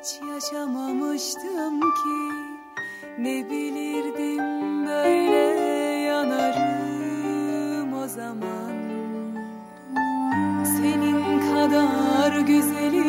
hiç 0.03 0.21
yaşamamıştım 0.35 1.81
ki. 1.81 2.33
Ne 3.19 3.51
bilirdim 3.51 4.87
böyle 4.87 5.45
yanarım 6.09 7.93
o 7.93 8.09
zaman. 8.09 8.73
Senin 10.65 11.41
kadar 11.41 12.41
güzelini 12.41 13.02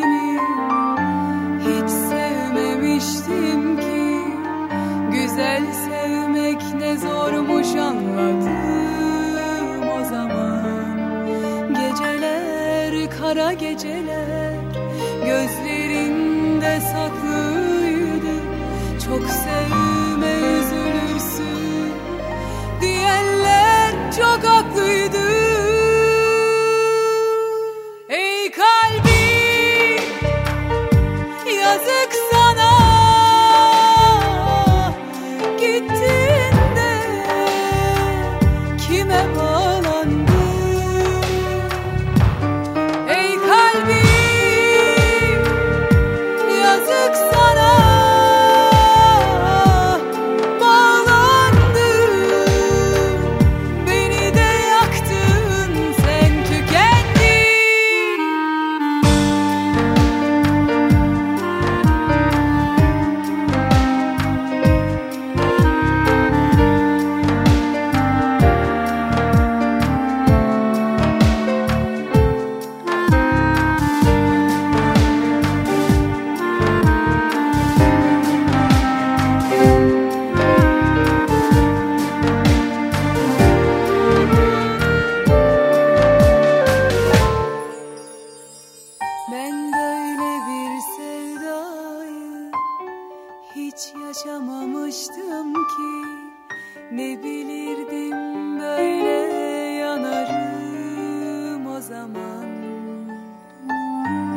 zaman. 101.88 102.44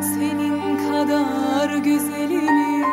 Senin 0.02 0.76
kadar 0.76 1.76
güzelini 1.76 2.84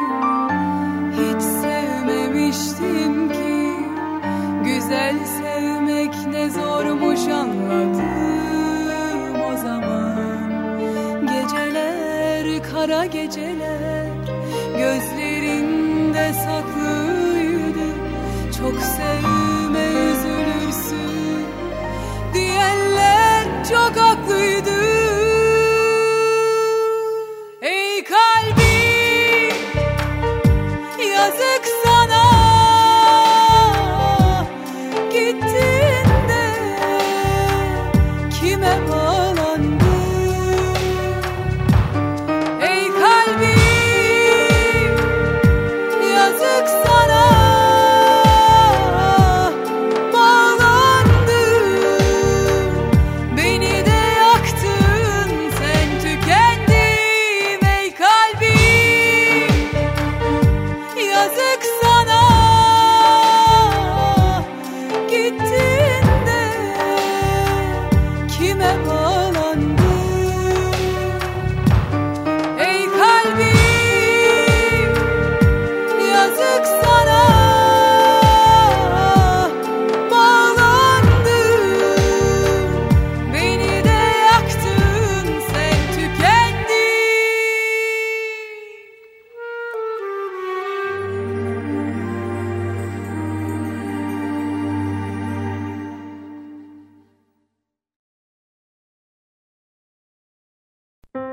Efendim 101.15 101.29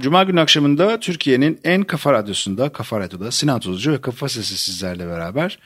Cuma 0.00 0.24
günü 0.24 0.40
akşamında 0.40 1.00
Türkiye'nin 1.00 1.60
en 1.64 1.82
kafa 1.82 2.12
radyosunda, 2.12 2.68
Kafa 2.68 3.00
Radyo'da 3.00 3.30
Sinan 3.30 3.60
Tuzcu 3.60 3.92
ve 3.92 4.00
Kafa 4.00 4.28
Sesi 4.28 4.58
sizlerle 4.58 5.06
beraber. 5.06 5.58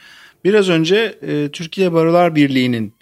Biraz 0.44 0.68
önce 0.68 1.18
e, 1.22 1.48
Türkiye 1.52 1.92
Barolar 1.92 2.34
Birliği'nin 2.34 2.94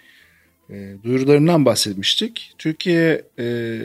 e, 0.69 0.95
duyurularından 1.03 1.65
bahsetmiştik. 1.65 2.53
Türkiye 2.57 3.25
e, 3.39 3.77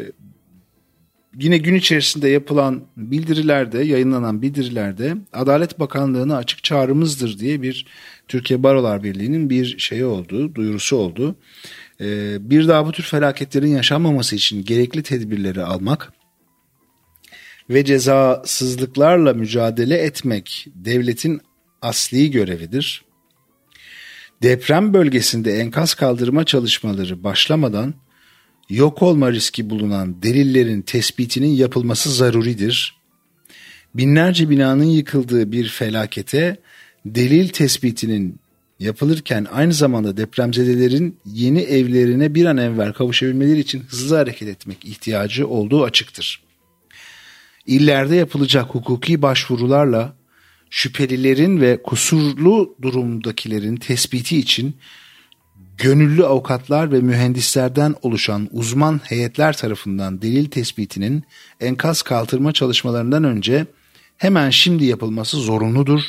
yine 1.39 1.59
gün 1.59 1.75
içerisinde 1.75 2.29
yapılan 2.29 2.85
bildirilerde, 2.97 3.83
yayınlanan 3.85 4.43
bildirilerde 4.43 5.17
Adalet 5.33 5.81
Bakanlığı'na 5.81 6.37
açık 6.37 6.65
çağrımızdır 6.65 7.39
diye 7.39 7.63
bir 7.63 7.87
Türkiye 8.29 8.63
Barolar 8.63 9.03
Birliği'nin 9.03 9.51
bir 9.51 9.79
şeyi 9.79 10.05
oldu, 10.05 10.55
duyurusu 10.55 10.97
oldu. 10.97 11.37
E, 12.01 12.37
bir 12.51 12.69
daha 12.69 12.87
bu 12.87 12.93
tür 12.93 13.05
felaketlerin 13.05 13.77
yaşanmaması 13.77 14.37
için 14.37 14.65
gerekli 14.65 15.03
tedbirleri 15.03 15.63
almak, 15.63 16.13
ve 17.71 17.85
cezasızlıklarla 17.85 19.33
mücadele 19.35 19.99
etmek 19.99 20.67
devletin 20.75 21.41
asli 21.83 22.31
görevidir. 22.31 23.05
Deprem 24.43 24.95
bölgesinde 24.95 25.59
enkaz 25.59 25.95
kaldırma 25.95 26.45
çalışmaları 26.45 27.25
başlamadan 27.25 27.95
yok 28.71 29.03
olma 29.03 29.33
riski 29.33 29.71
bulunan 29.71 30.23
delillerin 30.23 30.83
tespitinin 30.83 31.49
yapılması 31.49 32.13
zaruridir. 32.13 32.97
Binlerce 33.95 34.51
binanın 34.51 34.85
yıkıldığı 34.85 35.53
bir 35.53 35.69
felakete 35.69 36.57
delil 37.07 37.49
tespitinin 37.49 38.39
yapılırken 38.81 39.47
aynı 39.53 39.73
zamanda 39.73 40.17
depremzedelerin 40.17 41.19
yeni 41.27 41.61
evlerine 41.61 42.35
bir 42.35 42.45
an 42.45 42.57
evvel 42.57 42.93
kavuşabilmeleri 42.93 43.59
için 43.59 43.81
hızlı 43.81 44.17
hareket 44.17 44.49
etmek 44.49 44.85
ihtiyacı 44.85 45.49
olduğu 45.49 45.85
açıktır. 45.85 46.43
İllerde 47.67 48.17
yapılacak 48.17 48.75
hukuki 48.75 49.23
başvurularla 49.23 50.17
şüphelilerin 50.71 51.61
ve 51.61 51.83
kusurlu 51.83 52.77
durumdakilerin 52.83 53.77
tespiti 53.77 54.39
için 54.39 54.75
gönüllü 55.79 56.25
avukatlar 56.25 56.93
ve 56.93 57.01
mühendislerden 57.01 57.95
oluşan 58.03 58.49
uzman 58.53 59.01
heyetler 59.05 59.57
tarafından 59.57 60.23
delil 60.23 60.51
tespitinin 60.51 61.25
enkaz 61.61 62.03
kaldırma 62.03 62.53
çalışmalarından 62.53 63.25
önce 63.25 63.67
hemen 64.17 64.51
şimdi 64.51 64.85
yapılması 64.85 65.37
zorunludur. 65.37 66.01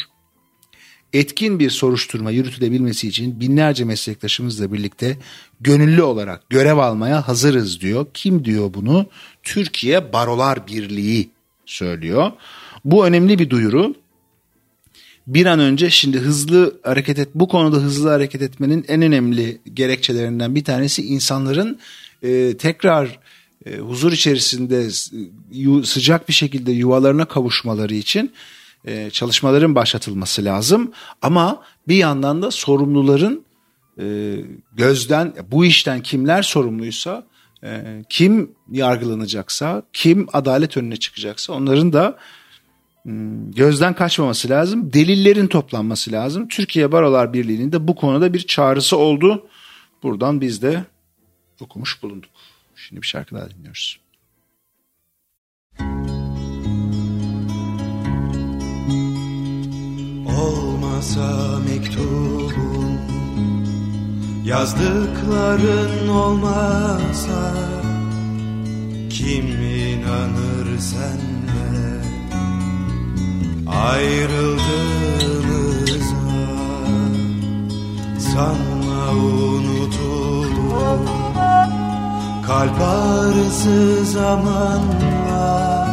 Etkin 1.13 1.59
bir 1.59 1.69
soruşturma 1.69 2.31
yürütülebilmesi 2.31 3.07
için 3.07 3.39
binlerce 3.39 3.85
meslektaşımızla 3.85 4.73
birlikte 4.73 5.17
gönüllü 5.61 6.03
olarak 6.03 6.49
görev 6.49 6.77
almaya 6.77 7.27
hazırız 7.27 7.81
diyor. 7.81 8.05
Kim 8.13 8.45
diyor 8.45 8.73
bunu? 8.73 9.05
Türkiye 9.43 10.13
Barolar 10.13 10.67
Birliği 10.67 11.29
söylüyor. 11.65 12.31
Bu 12.85 13.05
önemli 13.05 13.39
bir 13.39 13.49
duyuru. 13.49 13.95
Bir 15.27 15.45
an 15.45 15.59
önce 15.59 15.89
şimdi 15.89 16.19
hızlı 16.19 16.79
hareket 16.83 17.19
et 17.19 17.29
bu 17.35 17.47
konuda 17.47 17.77
hızlı 17.77 18.09
hareket 18.09 18.41
etmenin 18.41 18.85
en 18.87 19.01
önemli 19.01 19.61
gerekçelerinden 19.73 20.55
bir 20.55 20.63
tanesi 20.63 21.07
insanların 21.07 21.79
e, 22.23 22.57
tekrar 22.57 23.19
e, 23.65 23.77
huzur 23.77 24.11
içerisinde 24.11 24.89
sıcak 25.83 26.29
bir 26.29 26.33
şekilde 26.33 26.71
yuvalarına 26.71 27.25
kavuşmaları 27.25 27.93
için 27.93 28.33
e, 28.85 29.09
çalışmaların 29.09 29.75
başlatılması 29.75 30.45
lazım. 30.45 30.91
Ama 31.21 31.63
bir 31.87 31.95
yandan 31.95 32.41
da 32.41 32.51
sorumluların 32.51 33.45
e, 33.99 34.35
gözden 34.73 35.33
bu 35.51 35.65
işten 35.65 36.01
kimler 36.01 36.41
sorumluysa 36.41 37.27
e, 37.63 38.03
kim 38.09 38.51
yargılanacaksa, 38.71 39.83
kim 39.93 40.27
adalet 40.33 40.77
önüne 40.77 40.97
çıkacaksa 40.97 41.53
onların 41.53 41.93
da 41.93 42.17
gözden 43.55 43.93
kaçmaması 43.93 44.49
lazım. 44.49 44.93
Delillerin 44.93 45.47
toplanması 45.47 46.11
lazım. 46.11 46.47
Türkiye 46.47 46.91
Barolar 46.91 47.33
Birliği'nin 47.33 47.71
de 47.71 47.87
bu 47.87 47.95
konuda 47.95 48.33
bir 48.33 48.39
çağrısı 48.39 48.97
oldu. 48.97 49.47
Buradan 50.03 50.41
biz 50.41 50.61
de 50.61 50.83
okumuş 51.61 52.03
bulunduk. 52.03 52.29
Şimdi 52.75 53.01
bir 53.01 53.07
şarkı 53.07 53.35
daha 53.35 53.49
dinliyoruz. 53.49 53.99
Olmasa 60.39 61.59
mektubun 61.59 62.99
Yazdıkların 64.45 66.07
olmasa 66.07 67.53
Kim 69.09 69.45
inanır 69.61 70.79
senle 70.79 71.94
Ayrıldığımıza 73.75 76.15
Sanma 78.19 79.11
unutulur. 79.11 80.99
Kalp 82.47 82.81
ağrısı 82.81 84.05
zamanla 84.05 85.87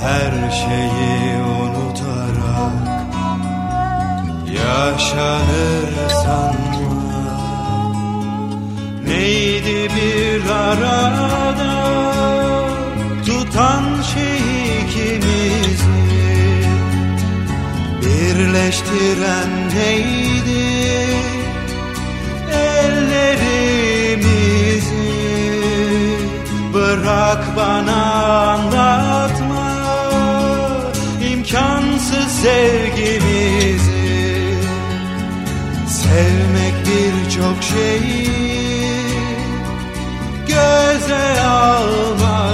Her 0.00 0.50
şeyi 0.50 1.42
unutarak 1.42 2.86
Yaşanır 4.46 6.08
sanma. 6.08 6.66
Neydi 9.06 9.90
bir 9.96 10.50
arada 10.50 11.54
Tutan 13.26 13.84
Birleştiren 18.38 19.50
neydi? 19.74 20.66
Ellerimizi 22.52 23.36
Bırak 26.74 27.56
bana 27.56 28.02
anlatma. 28.52 29.66
Sevgimizi. 32.42 33.96
Sevmek 35.88 36.74
birçok 36.86 37.62
şeyi 37.62 38.30
göze 40.48 41.40
almaktır 41.40 42.45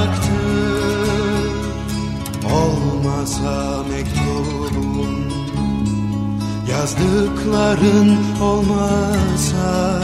yazdıkların 6.82 8.18
olmasa 8.40 10.02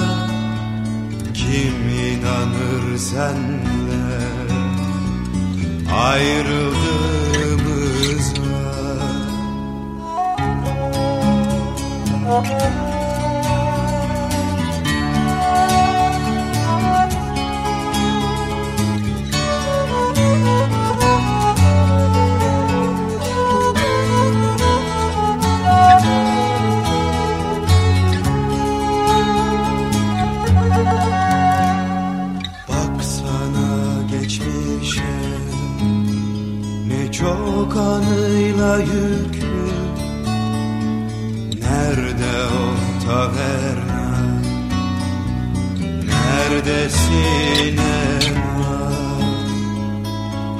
Kim 1.35 1.89
inanır 1.89 2.99
senle? 2.99 4.19
Ayrıldığımıza 5.93 6.79
Baksana 12.31 12.88
çok 37.69 37.77
anıyla 37.77 38.79
yüklü. 38.79 39.69
Nerede 41.61 42.37
o 42.47 42.67
taverna? 43.07 44.19
Nerede 46.05 46.89
sinema? 46.91 48.39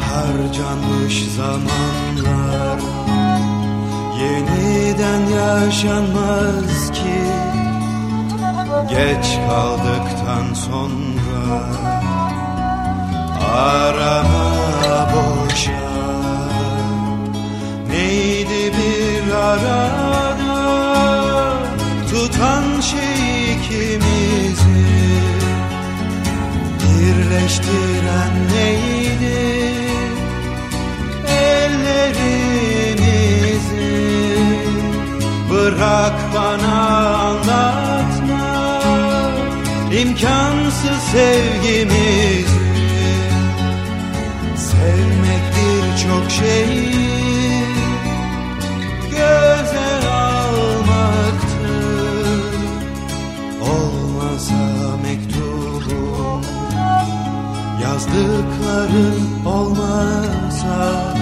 Harcanmış 0.01 1.25
zamanlar. 1.37 2.81
Yeniden 4.21 5.21
yaşanmaz 5.27 6.91
ki. 6.93 7.21
Geç 8.89 9.39
kaldıktan 9.49 10.55
sonra. 10.55 11.63
Arama 13.55 15.09
boşa 15.13 15.88
imkansız 40.19 41.03
sevgimizi 41.13 42.59
Sevmek 44.57 45.43
birçok 45.55 46.31
şeyi 46.31 47.65
göze 49.11 50.09
almaktır. 50.09 51.59
Olmasa 53.61 54.97
mektubun 55.03 56.45
yazdıkların 57.83 59.45
olmasa 59.47 61.15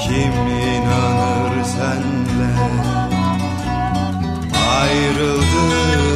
Kim 0.00 0.32
inanır 0.32 1.64
senle? 1.64 2.52
Ayrıldığımıza 4.80 6.09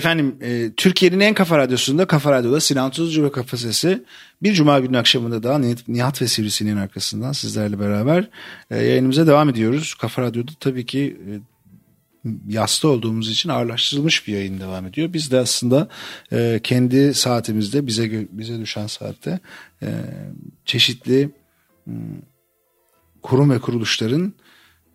Efendim 0.00 0.36
e, 0.40 0.70
Türkiye'nin 0.76 1.20
en 1.20 1.34
kafa 1.34 1.58
radyosunda 1.58 2.06
Kafa 2.06 2.32
Radyo'da 2.32 2.60
Sinan 2.60 2.90
Tuzcu 2.90 3.24
ve 3.24 3.32
Kafa 3.32 3.56
Sesi 3.56 4.02
bir 4.42 4.52
cuma 4.52 4.80
günü 4.80 4.98
akşamında 4.98 5.42
daha 5.42 5.58
Nihat, 5.88 6.22
ve 6.22 6.26
Sivrisineğin 6.26 6.76
arkasından 6.76 7.32
sizlerle 7.32 7.80
beraber 7.80 8.28
e, 8.70 8.76
yayınımıza 8.76 9.26
devam 9.26 9.48
ediyoruz. 9.48 9.94
Kafa 9.94 10.22
Radyo'da 10.22 10.50
tabii 10.60 10.86
ki 10.86 11.16
e, 11.26 12.28
yasta 12.48 12.88
olduğumuz 12.88 13.30
için 13.30 13.48
ağırlaştırılmış 13.48 14.28
bir 14.28 14.32
yayın 14.32 14.60
devam 14.60 14.86
ediyor. 14.86 15.12
Biz 15.12 15.30
de 15.30 15.38
aslında 15.38 15.88
e, 16.32 16.60
kendi 16.62 17.14
saatimizde 17.14 17.86
bize 17.86 18.26
bize 18.30 18.60
düşen 18.60 18.86
saatte 18.86 19.40
e, 19.82 19.88
çeşitli 20.64 21.30
m, 21.86 21.94
kurum 23.22 23.50
ve 23.50 23.58
kuruluşların 23.58 24.32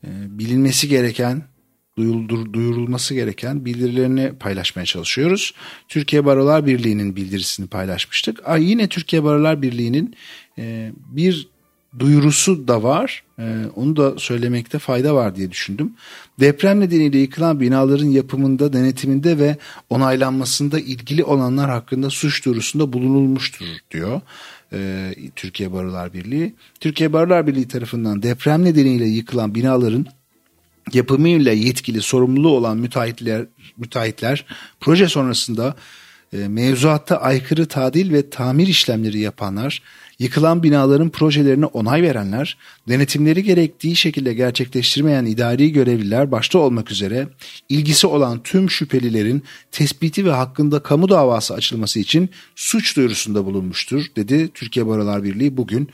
e, 0.04 0.10
bilinmesi 0.40 0.88
gereken 0.88 1.44
duyuldur, 1.98 2.54
duyurulması 2.54 3.14
gereken 3.14 3.66
bildirilerini 3.66 4.34
paylaşmaya 4.40 4.86
çalışıyoruz. 4.86 5.54
Türkiye 5.88 6.26
Barolar 6.26 6.66
Birliği'nin 6.66 7.16
bildirisini 7.16 7.68
paylaşmıştık. 7.68 8.50
Aa, 8.50 8.58
yine 8.58 8.88
Türkiye 8.88 9.24
Barolar 9.24 9.62
Birliği'nin 9.62 10.16
e, 10.58 10.92
bir 11.12 11.48
duyurusu 12.00 12.68
da 12.68 12.84
var. 12.84 13.24
E, 13.40 13.66
onu 13.76 13.96
da 13.96 14.20
söylemekte 14.20 14.80
fayda 14.80 15.16
var 15.16 15.36
diye 15.36 15.52
düşündüm. 15.52 15.94
Deprem 16.40 16.80
nedeniyle 16.80 17.18
yıkılan 17.18 17.60
binaların 17.60 18.10
yapımında, 18.10 18.74
denetiminde 18.74 19.38
ve 19.38 19.58
onaylanmasında 19.90 20.80
ilgili 20.80 21.24
olanlar 21.24 21.70
hakkında 21.70 22.10
suç 22.10 22.46
duyurusunda 22.46 22.94
bulunulmuştur 22.94 23.66
diyor. 23.92 24.22
e, 24.74 25.12
Türkiye 25.36 25.74
Barolar 25.74 26.14
Birliği. 26.14 26.56
Türkiye 26.80 27.14
Barolar 27.14 27.48
Birliği 27.48 27.68
tarafından 27.68 28.24
deprem 28.24 28.64
nedeniyle 28.64 29.06
yıkılan 29.06 29.56
binaların 29.56 30.06
yapımıyla 30.94 31.52
yetkili 31.52 32.02
sorumlu 32.02 32.50
olan 32.50 32.78
müteahhitler, 32.78 33.46
müteahhitler 33.78 34.46
proje 34.80 35.08
sonrasında 35.08 35.76
e, 36.34 36.48
mevzuatta 36.48 37.18
aykırı 37.18 37.66
tadil 37.66 38.14
ve 38.14 38.30
tamir 38.30 38.68
işlemleri 38.68 39.20
yapanlar, 39.20 39.82
yıkılan 40.20 40.64
binaların 40.64 41.10
projelerine 41.10 41.66
onay 41.66 42.02
verenler, 42.02 42.58
denetimleri 42.88 43.44
gerektiği 43.44 43.96
şekilde 43.96 44.34
gerçekleştirmeyen 44.34 45.26
idari 45.26 45.72
görevliler 45.72 46.32
başta 46.32 46.60
olmak 46.60 46.92
üzere 46.92 47.28
ilgisi 47.70 48.08
olan 48.08 48.44
tüm 48.44 48.70
şüphelilerin 48.70 49.44
tespiti 49.72 50.26
ve 50.26 50.32
hakkında 50.32 50.80
kamu 50.80 51.10
davası 51.10 51.54
açılması 51.54 52.00
için 52.00 52.30
suç 52.56 52.98
duyurusunda 52.98 53.46
bulunmuştur 53.46 54.06
dedi 54.16 54.50
Türkiye 54.54 54.88
Barolar 54.88 55.24
Birliği 55.24 55.58
bugün. 55.58 55.90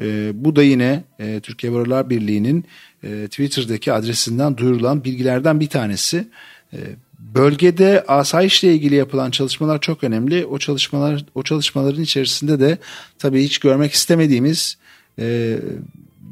E, 0.00 0.32
bu 0.34 0.56
da 0.56 0.62
yine 0.62 1.04
e, 1.18 1.40
Türkiye 1.40 1.72
Barolar 1.72 2.10
Birliği'nin 2.10 2.64
e, 3.02 3.28
Twitter'daki 3.28 3.92
adresinden 3.92 4.56
duyurulan 4.56 5.04
bilgilerden 5.04 5.60
bir 5.60 5.68
tanesi. 5.68 6.28
E, 6.72 6.78
bölgede 7.18 8.04
asayişle 8.08 8.74
ilgili 8.74 8.94
yapılan 8.94 9.30
çalışmalar 9.30 9.80
çok 9.80 10.04
önemli. 10.04 10.46
O 10.46 10.58
çalışmalar 10.58 11.24
o 11.34 11.42
çalışmaların 11.42 12.02
içerisinde 12.02 12.60
de 12.60 12.78
tabii 13.18 13.42
hiç 13.42 13.58
görmek 13.58 13.92
istemediğimiz, 13.92 14.78
e, 15.18 15.58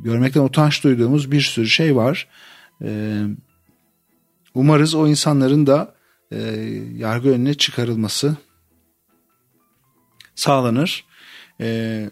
görmekten 0.05 0.41
utanç 0.41 0.85
duyduğumuz 0.85 1.33
bir 1.33 1.41
sürü 1.41 1.67
şey 1.67 1.97
var. 1.97 2.29
E, 2.85 3.23
umarız 4.55 4.95
o 4.95 5.09
insanların 5.09 5.67
da 5.67 5.95
e, 6.33 6.39
yargı 6.97 7.29
önüne 7.29 7.55
çıkarılması 7.55 8.37
sağlanır. 10.35 11.05
E, 11.61 12.11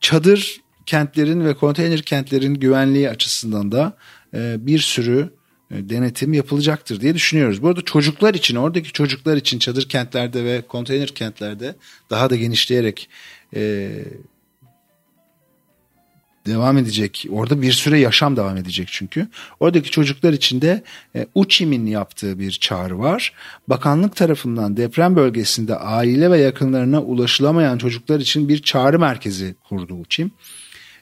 çadır 0.00 0.63
kentlerin 0.86 1.44
ve 1.44 1.54
konteyner 1.54 2.02
kentlerin 2.02 2.54
güvenliği 2.54 3.10
açısından 3.10 3.72
da 3.72 3.96
e, 4.34 4.66
bir 4.66 4.78
sürü 4.78 5.30
e, 5.70 5.88
denetim 5.88 6.32
yapılacaktır 6.32 7.00
diye 7.00 7.14
düşünüyoruz. 7.14 7.62
Bu 7.62 7.68
arada 7.68 7.82
çocuklar 7.82 8.34
için, 8.34 8.56
oradaki 8.56 8.92
çocuklar 8.92 9.36
için 9.36 9.58
çadır 9.58 9.88
kentlerde 9.88 10.44
ve 10.44 10.62
konteyner 10.68 11.08
kentlerde 11.08 11.76
daha 12.10 12.30
da 12.30 12.36
genişleyerek 12.36 13.08
e, 13.54 13.90
devam 16.46 16.78
edecek. 16.78 17.26
Orada 17.30 17.62
bir 17.62 17.72
süre 17.72 17.98
yaşam 17.98 18.36
devam 18.36 18.56
edecek 18.56 18.88
çünkü. 18.90 19.28
Oradaki 19.60 19.90
çocuklar 19.90 20.32
için 20.32 20.60
de 20.60 20.82
e, 21.16 21.26
UÇİM'in 21.34 21.86
yaptığı 21.86 22.38
bir 22.38 22.50
çağrı 22.50 22.98
var. 22.98 23.32
Bakanlık 23.68 24.16
tarafından 24.16 24.76
deprem 24.76 25.16
bölgesinde 25.16 25.76
aile 25.76 26.30
ve 26.30 26.38
yakınlarına 26.38 27.02
ulaşılamayan 27.02 27.78
çocuklar 27.78 28.20
için 28.20 28.48
bir 28.48 28.62
çağrı 28.62 28.98
merkezi 28.98 29.54
kurdu 29.68 29.94
UÇİM. 29.94 30.30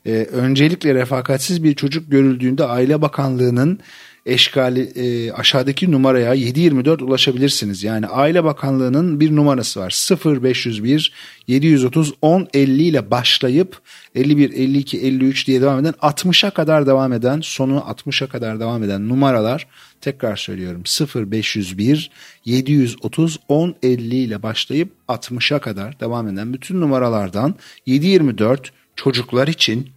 E, 0.06 0.10
öncelikle 0.10 0.94
refakatsiz 0.94 1.64
bir 1.64 1.74
çocuk 1.74 2.10
görüldüğünde 2.10 2.64
Aile 2.64 3.02
Bakanlığı'nın 3.02 3.78
eşgali 4.26 4.80
e, 4.80 5.32
aşağıdaki 5.32 5.92
numaraya 5.92 6.34
724 6.34 7.02
ulaşabilirsiniz. 7.02 7.84
Yani 7.84 8.06
Aile 8.06 8.44
Bakanlığı'nın 8.44 9.20
bir 9.20 9.36
numarası 9.36 9.80
var. 9.80 10.08
0501 10.42 11.12
730 11.46 12.12
1050 12.22 12.82
ile 12.82 13.10
başlayıp 13.10 13.78
51 14.14 14.52
52 14.52 15.00
53 15.00 15.46
diye 15.46 15.60
devam 15.60 15.80
eden 15.80 15.92
60'a 15.92 16.50
kadar 16.50 16.86
devam 16.86 17.12
eden 17.12 17.40
sonu 17.40 17.78
60'a 17.78 18.26
kadar 18.26 18.60
devam 18.60 18.82
eden 18.82 19.08
numaralar 19.08 19.66
tekrar 20.00 20.36
söylüyorum 20.36 20.82
0501 21.14 22.10
730 22.44 23.38
1050 23.50 24.16
ile 24.16 24.42
başlayıp 24.42 24.92
60'a 25.08 25.58
kadar 25.58 26.00
devam 26.00 26.28
eden 26.28 26.52
bütün 26.52 26.80
numaralardan 26.80 27.54
724 27.86 28.72
çocuklar 28.96 29.48
için 29.48 29.90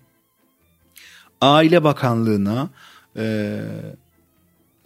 Aile 1.41 1.83
Bakanlığı'na 1.83 2.69
e, 3.17 3.59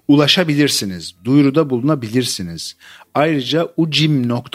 ulaşabilirsiniz. 0.07 1.16
Duyuruda 1.24 1.70
bulunabilirsiniz. 1.70 2.76
Ayrıca 3.14 3.68
ucim.org'dan 3.78 4.47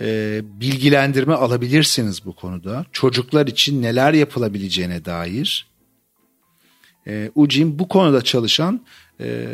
e, 0.00 0.40
bilgilendirme 0.60 1.34
alabilirsiniz 1.34 2.24
bu 2.24 2.34
konuda. 2.34 2.86
Çocuklar 2.92 3.46
için 3.46 3.82
neler 3.82 4.12
yapılabileceğine 4.12 5.04
dair. 5.04 5.70
E, 7.06 7.30
Ucim 7.34 7.78
bu 7.78 7.88
konuda 7.88 8.22
çalışan 8.22 8.80
e, 9.20 9.46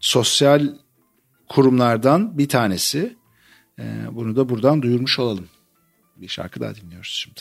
sosyal 0.00 0.68
kurumlardan 1.48 2.38
bir 2.38 2.48
tanesi. 2.48 3.16
E, 3.78 3.84
bunu 4.12 4.36
da 4.36 4.48
buradan 4.48 4.82
duyurmuş 4.82 5.18
olalım. 5.18 5.48
Bir 6.16 6.28
şarkı 6.28 6.60
daha 6.60 6.74
dinliyoruz 6.74 7.10
şimdi. 7.22 7.40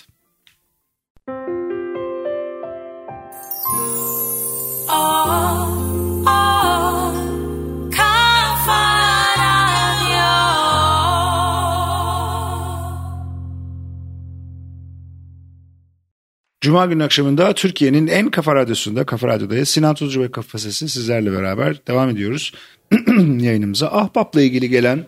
Cuma 16.64 16.86
günü 16.86 17.04
akşamında 17.04 17.54
Türkiye'nin 17.54 18.08
en 18.08 18.32
kafa 18.32 18.56
radyosunda, 18.56 19.06
Kafa 19.06 19.28
Radyo'da 19.28 19.66
Sinan 19.66 19.96
Tuzcu 19.96 20.22
ve 20.22 20.32
Kafa 20.32 20.58
Sesi 20.58 20.90
sizlerle 20.90 21.32
beraber 21.32 21.88
devam 21.88 22.10
ediyoruz 22.10 22.54
yayınımıza. 23.18 23.88
Ahbap'la 23.88 24.42
ilgili 24.42 24.70
gelen, 24.70 25.06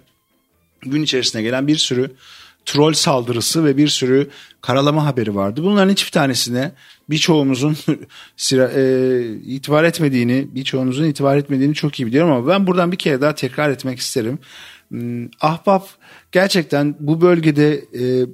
gün 0.81 1.03
içerisinde 1.03 1.43
gelen 1.43 1.67
bir 1.67 1.75
sürü 1.75 2.11
troll 2.65 2.93
saldırısı 2.93 3.65
ve 3.65 3.77
bir 3.77 3.87
sürü 3.87 4.29
karalama 4.61 5.05
haberi 5.05 5.35
vardı. 5.35 5.63
Bunların 5.63 5.91
hiçbir 5.91 6.11
tanesine 6.11 6.71
birçoğumuzun 7.09 7.77
e, 8.51 9.23
itibar 9.45 9.83
etmediğini, 9.83 10.47
birçoğunuzun 10.55 11.03
itibar 11.03 11.37
etmediğini 11.37 11.73
çok 11.73 11.99
iyi 11.99 12.07
biliyorum 12.07 12.31
ama 12.31 12.47
ben 12.47 12.67
buradan 12.67 12.91
bir 12.91 12.97
kere 12.97 13.21
daha 13.21 13.35
tekrar 13.35 13.69
etmek 13.69 13.99
isterim. 13.99 14.39
Hmm, 14.89 15.25
Ahbap 15.41 15.87
gerçekten 16.31 16.95
bu 16.99 17.21
bölgede 17.21 17.73
e, 17.73 18.25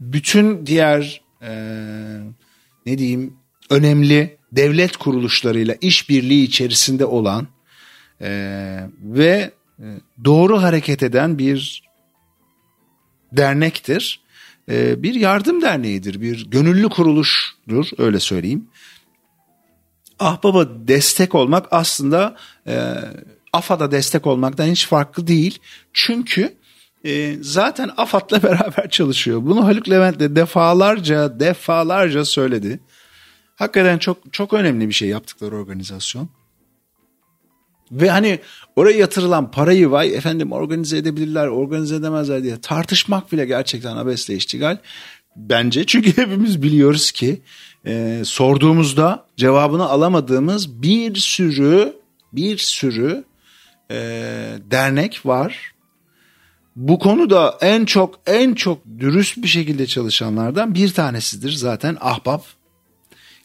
bütün 0.00 0.66
diğer 0.66 1.20
e, 1.42 1.52
ne 2.86 2.98
diyeyim 2.98 3.36
önemli 3.70 4.36
devlet 4.52 4.96
kuruluşlarıyla 4.96 5.76
işbirliği 5.80 6.44
içerisinde 6.44 7.04
olan 7.04 7.46
e, 8.20 8.30
ve 9.02 9.50
e, 9.78 9.86
doğru 10.24 10.62
hareket 10.62 11.02
eden 11.02 11.38
bir 11.38 11.82
dernektir. 13.36 14.22
E, 14.68 15.02
bir 15.02 15.14
yardım 15.14 15.62
derneğidir, 15.62 16.20
bir 16.20 16.50
gönüllü 16.50 16.88
kuruluştur 16.88 17.86
öyle 17.98 18.20
söyleyeyim. 18.20 18.68
Ahbaba 20.18 20.88
destek 20.88 21.34
olmak 21.34 21.66
aslında 21.70 22.36
e, 22.66 22.94
AFAD'a 23.52 23.90
destek 23.90 24.26
olmaktan 24.26 24.66
hiç 24.66 24.86
farklı 24.86 25.26
değil. 25.26 25.58
Çünkü 25.92 26.56
e, 27.04 27.36
zaten 27.40 27.90
AFAD'la 27.96 28.42
beraber 28.42 28.90
çalışıyor. 28.90 29.40
Bunu 29.42 29.64
Haluk 29.64 29.90
Levent 29.90 30.20
de 30.20 30.36
defalarca 30.36 31.40
defalarca 31.40 32.24
söyledi. 32.24 32.80
Hakikaten 33.56 33.98
çok 33.98 34.32
çok 34.32 34.52
önemli 34.52 34.88
bir 34.88 34.94
şey 34.94 35.08
yaptıkları 35.08 35.56
organizasyon. 35.56 36.28
Ve 37.92 38.10
hani 38.10 38.38
oraya 38.76 38.98
yatırılan 38.98 39.50
parayı 39.50 39.90
vay 39.90 40.14
efendim 40.16 40.52
organize 40.52 40.96
edebilirler, 40.96 41.46
organize 41.46 41.96
edemezler 41.96 42.42
diye 42.42 42.60
tartışmak 42.60 43.32
bile 43.32 43.44
gerçekten 43.44 43.96
abesle 43.96 44.34
iştigal. 44.34 44.76
Bence 45.36 45.86
çünkü 45.86 46.08
hepimiz 46.16 46.62
biliyoruz 46.62 47.10
ki 47.12 47.40
e, 47.86 48.22
sorduğumuzda 48.24 49.26
cevabını 49.36 49.88
alamadığımız 49.88 50.82
bir 50.82 51.14
sürü 51.14 51.92
bir 52.32 52.58
sürü 52.58 53.24
e, 53.90 53.96
dernek 54.70 55.26
var. 55.26 55.72
Bu 56.76 56.98
konuda 56.98 57.58
en 57.60 57.84
çok 57.84 58.20
en 58.26 58.54
çok 58.54 58.82
dürüst 58.98 59.36
bir 59.36 59.48
şekilde 59.48 59.86
çalışanlardan 59.86 60.74
bir 60.74 60.92
tanesidir 60.92 61.52
zaten 61.52 61.96
Ahbap 62.00 62.44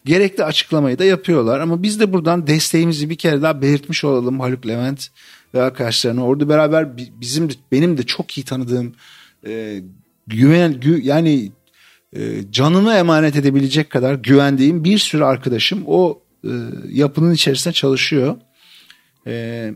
gerekli 0.08 0.44
açıklamayı 0.44 1.00
da 1.00 1.06
yapıyorlar. 1.06 1.60
Ama 1.60 1.84
biz 1.84 2.00
de 2.00 2.14
buradan 2.14 2.48
desteğimizi 2.48 3.10
bir 3.10 3.16
kere 3.16 3.42
daha 3.42 3.62
belirtmiş 3.62 4.04
olalım 4.04 4.40
Haluk 4.40 4.68
Levent 4.68 5.08
ve 5.54 5.62
arkadaşlarına. 5.62 6.26
Orada 6.26 6.50
beraber 6.50 6.98
bizim 6.98 7.50
benim 7.72 7.98
de 7.98 8.04
çok 8.04 8.38
iyi 8.38 8.46
tanıdığım 8.46 8.96
e, 9.48 9.82
güven 10.28 10.80
gü, 10.80 11.02
yani 11.04 11.52
e, 12.14 12.52
canını 12.52 12.94
emanet 12.94 13.36
edebilecek 13.36 13.90
kadar 13.90 14.14
güvendiğim 14.14 14.84
bir 14.84 14.98
sürü 14.98 15.24
arkadaşım 15.24 15.84
o 15.88 16.22
e, 16.44 16.52
yapının 16.90 17.34
içerisinde 17.34 17.74
çalışıyor. 17.74 18.38
E, 19.28 19.74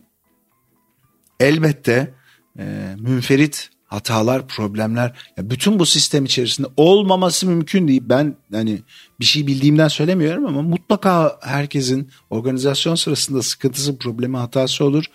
elbette 1.40 2.14
e, 2.60 2.96
münferit 3.00 3.70
hatalar, 3.92 4.48
problemler 4.48 5.14
ya 5.38 5.50
bütün 5.50 5.80
bu 5.80 5.86
sistem 5.86 6.26
içerisinde 6.26 6.68
olmaması 6.78 7.48
mümkün 7.48 7.88
değil. 7.88 8.02
Ben 8.06 8.36
hani 8.52 8.80
bir 9.20 9.26
şey 9.26 9.48
bildiğimden 9.48 9.88
söylemiyorum 9.88 10.46
ama 10.46 10.62
mutlaka 10.62 11.40
herkesin 11.42 12.10
organizasyon 12.30 12.96
sırasında 12.96 13.42
sıkıntısı, 13.42 13.98
problemi, 13.98 14.38
hatası 14.38 14.86
olur. 14.86 15.06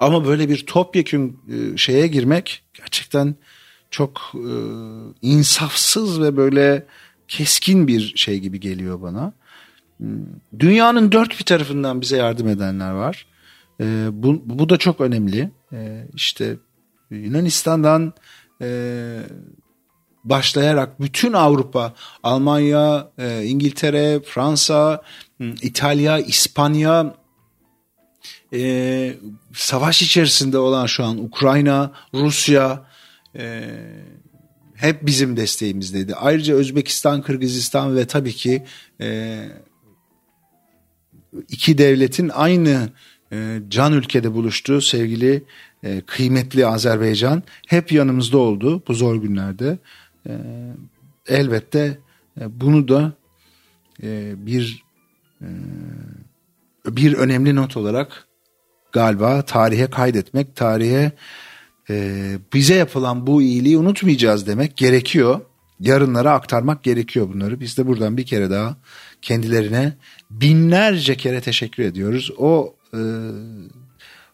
Ama 0.00 0.26
böyle 0.26 0.48
bir 0.48 0.66
topyekün 0.66 1.40
e, 1.48 1.76
şeye 1.76 2.06
girmek 2.06 2.62
gerçekten 2.74 3.34
çok 3.90 4.32
e, 4.34 4.54
insafsız 5.22 6.20
ve 6.22 6.36
böyle 6.36 6.86
keskin 7.28 7.88
bir 7.88 8.12
şey 8.16 8.38
gibi 8.38 8.60
geliyor 8.60 9.02
bana. 9.02 9.32
Hmm, 9.96 10.08
dünyanın 10.58 11.12
dört 11.12 11.38
bir 11.38 11.44
tarafından 11.44 12.00
bize 12.00 12.16
yardım 12.16 12.48
edenler 12.48 12.90
var. 12.90 13.26
E, 13.80 14.08
bu, 14.12 14.42
bu 14.44 14.68
da 14.68 14.76
çok 14.76 15.00
önemli. 15.00 15.50
E, 15.72 16.06
işte 16.14 16.56
Yunanistan'dan 17.10 18.12
e, 18.62 18.68
başlayarak 20.24 21.00
bütün 21.00 21.32
Avrupa, 21.32 21.94
Almanya, 22.22 23.10
e, 23.18 23.44
İngiltere, 23.44 24.20
Fransa, 24.20 25.02
İtalya, 25.62 26.18
İspanya, 26.18 27.14
e, 28.52 29.16
savaş 29.54 30.02
içerisinde 30.02 30.58
olan 30.58 30.86
şu 30.86 31.04
an 31.04 31.24
Ukrayna, 31.24 31.92
Rusya 32.14 32.86
e, 33.38 33.64
hep 34.74 35.06
bizim 35.06 35.36
desteğimizdeydi. 35.36 36.14
Ayrıca 36.14 36.54
Özbekistan, 36.54 37.22
Kırgızistan 37.22 37.96
ve 37.96 38.06
tabii 38.06 38.32
ki 38.32 38.64
e, 39.00 39.38
iki 41.48 41.78
devletin 41.78 42.28
aynı 42.28 42.88
can 43.68 43.92
ülkede 43.92 44.34
buluştuğu 44.34 44.80
sevgili 44.80 45.44
e, 45.86 46.00
kıymetli 46.00 46.66
Azerbaycan 46.66 47.42
hep 47.66 47.92
yanımızda 47.92 48.38
oldu 48.38 48.82
bu 48.88 48.94
zor 48.94 49.16
günlerde. 49.16 49.78
E, 50.28 50.32
elbette 51.28 51.98
e, 52.40 52.60
bunu 52.60 52.88
da 52.88 53.12
e, 54.02 54.34
bir 54.46 54.86
bir 56.86 57.14
önemli 57.14 57.56
not 57.56 57.76
olarak 57.76 58.26
galiba 58.92 59.42
tarihe 59.42 59.90
kaydetmek, 59.90 60.56
tarihe 60.56 61.12
bize 62.52 62.74
yapılan 62.74 63.26
bu 63.26 63.42
iyiliği 63.42 63.78
unutmayacağız 63.78 64.46
demek 64.46 64.76
gerekiyor. 64.76 65.40
Yarınlara 65.80 66.32
aktarmak 66.32 66.84
gerekiyor 66.84 67.28
bunları. 67.28 67.60
Biz 67.60 67.78
de 67.78 67.86
buradan 67.86 68.16
bir 68.16 68.26
kere 68.26 68.50
daha 68.50 68.76
kendilerine 69.22 69.92
binlerce 70.30 71.16
kere 71.16 71.40
teşekkür 71.40 71.82
ediyoruz. 71.82 72.30
O 72.38 72.75
e, 72.94 73.00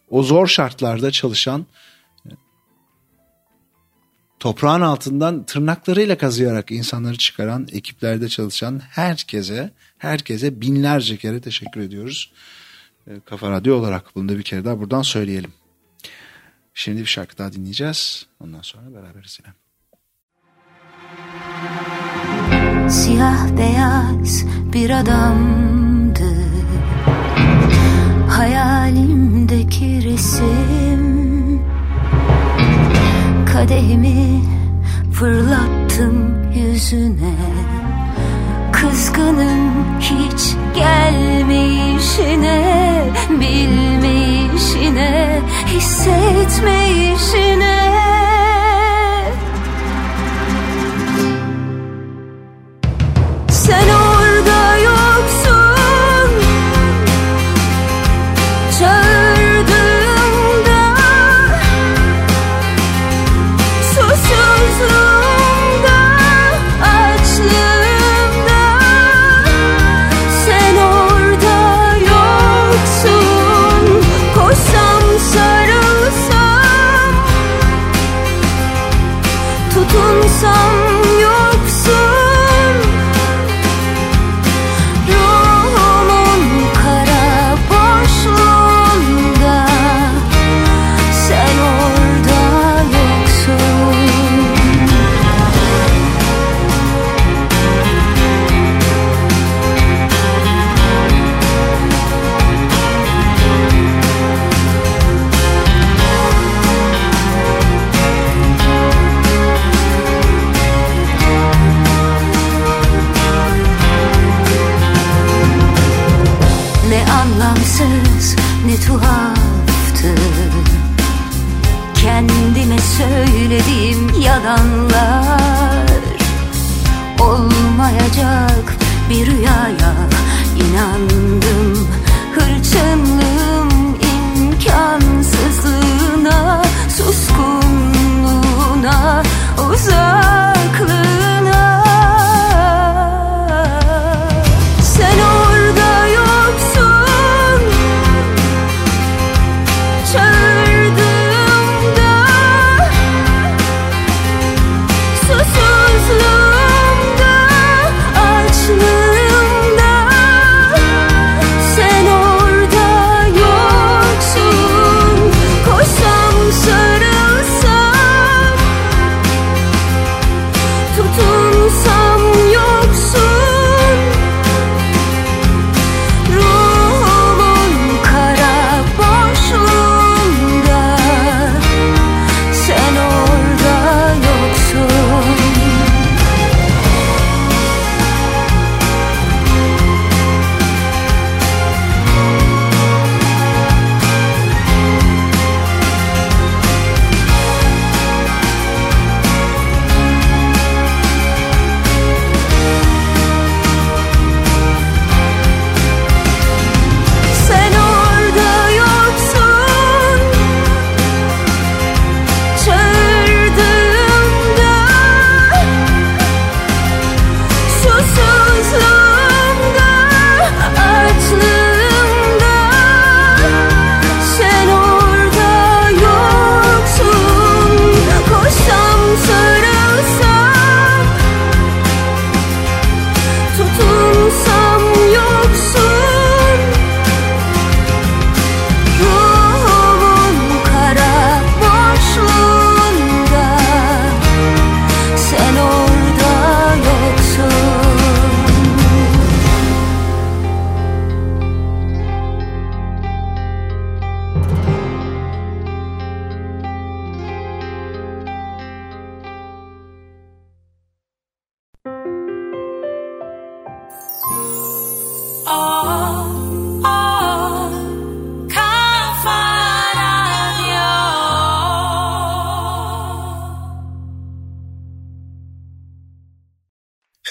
o 0.09 0.23
zor 0.23 0.47
şartlarda 0.47 1.11
çalışan 1.11 1.65
toprağın 4.39 4.81
altından 4.81 5.43
tırnaklarıyla 5.43 6.17
kazıyarak 6.17 6.71
insanları 6.71 7.17
çıkaran 7.17 7.67
ekiplerde 7.71 8.29
çalışan 8.29 8.79
herkese 8.79 9.71
herkese 9.97 10.61
binlerce 10.61 11.17
kere 11.17 11.41
teşekkür 11.41 11.81
ediyoruz. 11.81 12.31
E, 13.07 13.11
Kafa 13.25 13.51
Radyo 13.51 13.75
olarak 13.75 14.15
bunu 14.15 14.29
da 14.29 14.37
bir 14.37 14.43
kere 14.43 14.65
daha 14.65 14.79
buradan 14.79 15.01
söyleyelim. 15.01 15.53
Şimdi 16.73 17.01
bir 17.01 17.05
şarkı 17.05 17.37
daha 17.37 17.53
dinleyeceğiz. 17.53 18.25
Ondan 18.39 18.61
sonra 18.61 18.93
beraberiz 18.93 19.39
yine. 19.39 19.53
Siyah 22.89 23.57
beyaz 23.57 24.45
bir 24.73 24.89
adamdı 24.89 25.72
Hayalimdeki 28.37 30.03
resim. 30.03 31.61
Kadehimi 33.53 34.41
fırlattım 35.13 36.35
yüzüne. 36.55 37.35
Kızgınım 38.71 39.71
hiç 39.99 40.55
gelmeyişine 40.75 42.63
Bilmeyişine 43.29 45.41
Hissetmeyişine. 45.67 47.93
Sen 53.49 53.89
orada 53.89 54.02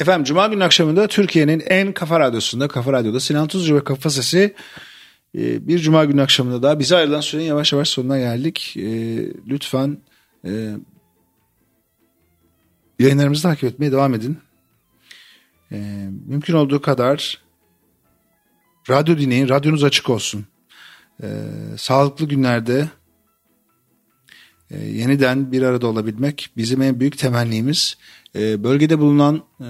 Efendim 0.02 0.24
Cuma 0.24 0.46
günü 0.46 0.64
akşamında 0.64 1.06
Türkiye'nin 1.06 1.62
en 1.66 1.92
kafa 1.92 2.20
radyosunda, 2.20 2.68
Kafa 2.68 2.92
Radyo'da 2.92 3.20
Sinan 3.20 3.48
Tuzcu 3.48 3.76
ve 3.76 3.84
Kafa 3.84 4.10
Sesi 4.10 4.54
e, 5.38 5.68
bir 5.68 5.78
Cuma 5.78 6.04
günü 6.04 6.22
akşamında 6.22 6.62
daha 6.62 6.78
bize 6.78 6.96
ayrılan 6.96 7.20
sürenin 7.20 7.46
yavaş 7.46 7.72
yavaş 7.72 7.88
sonuna 7.88 8.18
geldik. 8.18 8.76
E, 8.76 8.82
lütfen 9.48 9.98
e, 10.44 10.76
yayınlarımızı 12.98 13.42
takip 13.42 13.64
etmeye 13.64 13.92
devam 13.92 14.14
edin. 14.14 14.38
Mümkün 16.26 16.54
olduğu 16.54 16.80
kadar 16.80 17.42
radyo 18.90 19.18
dinleyin, 19.18 19.48
radyonuz 19.48 19.84
açık 19.84 20.10
olsun. 20.10 20.46
Sağlıklı 21.76 22.28
günlerde 22.28 22.88
e, 24.72 24.84
yeniden 24.84 25.52
bir 25.52 25.62
arada 25.62 25.86
olabilmek 25.86 26.50
bizim 26.56 26.82
en 26.82 27.00
büyük 27.00 27.18
temennimiz. 27.18 27.96
E, 28.36 28.64
bölgede 28.64 28.98
bulunan 28.98 29.42
e, 29.60 29.68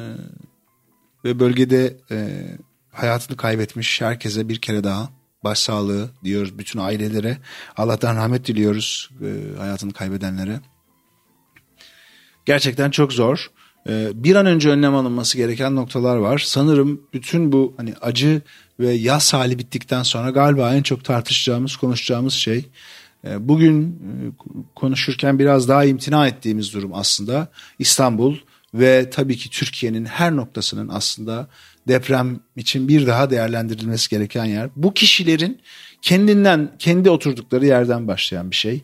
ve 1.24 1.38
bölgede 1.38 1.96
e, 2.10 2.46
hayatını 2.90 3.36
kaybetmiş 3.36 4.00
herkese 4.00 4.48
bir 4.48 4.60
kere 4.60 4.84
daha 4.84 5.10
başsağlığı 5.44 6.10
diyoruz 6.24 6.58
bütün 6.58 6.80
ailelere. 6.80 7.38
Allah'tan 7.76 8.16
rahmet 8.16 8.46
diliyoruz 8.46 9.10
e, 9.22 9.58
hayatını 9.58 9.92
kaybedenlere. 9.92 10.60
Gerçekten 12.44 12.90
çok 12.90 13.12
zor. 13.12 13.50
E, 13.88 14.10
bir 14.14 14.36
an 14.36 14.46
önce 14.46 14.68
önlem 14.68 14.94
alınması 14.94 15.36
gereken 15.36 15.76
noktalar 15.76 16.16
var. 16.16 16.38
Sanırım 16.46 17.00
bütün 17.12 17.52
bu 17.52 17.74
hani 17.76 17.94
acı 18.00 18.42
ve 18.80 18.92
yaz 18.92 19.32
hali 19.32 19.58
bittikten 19.58 20.02
sonra 20.02 20.30
galiba 20.30 20.74
en 20.74 20.82
çok 20.82 21.04
tartışacağımız, 21.04 21.76
konuşacağımız 21.76 22.34
şey 22.34 22.68
bugün 23.24 23.88
e, 23.88 24.12
konuşurken 24.74 25.38
biraz 25.38 25.68
daha 25.68 25.84
imtina 25.84 26.26
ettiğimiz 26.26 26.74
durum 26.74 26.90
aslında 26.94 27.48
İstanbul 27.78 28.36
ve 28.74 29.10
tabii 29.10 29.36
ki 29.36 29.50
Türkiye'nin 29.50 30.04
her 30.04 30.36
noktasının 30.36 30.88
aslında 30.88 31.48
deprem 31.88 32.40
için 32.56 32.88
bir 32.88 33.06
daha 33.06 33.30
değerlendirilmesi 33.30 34.10
gereken 34.10 34.44
yer. 34.44 34.70
Bu 34.76 34.94
kişilerin 34.94 35.60
kendinden, 36.02 36.70
kendi 36.78 37.10
oturdukları 37.10 37.66
yerden 37.66 38.08
başlayan 38.08 38.50
bir 38.50 38.56
şey. 38.56 38.82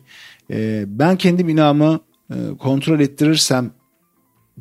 E, 0.51 0.83
ben 0.87 1.17
kendi 1.17 1.47
binamı 1.47 1.99
kontrol 2.59 2.99
ettirirsem 2.99 3.71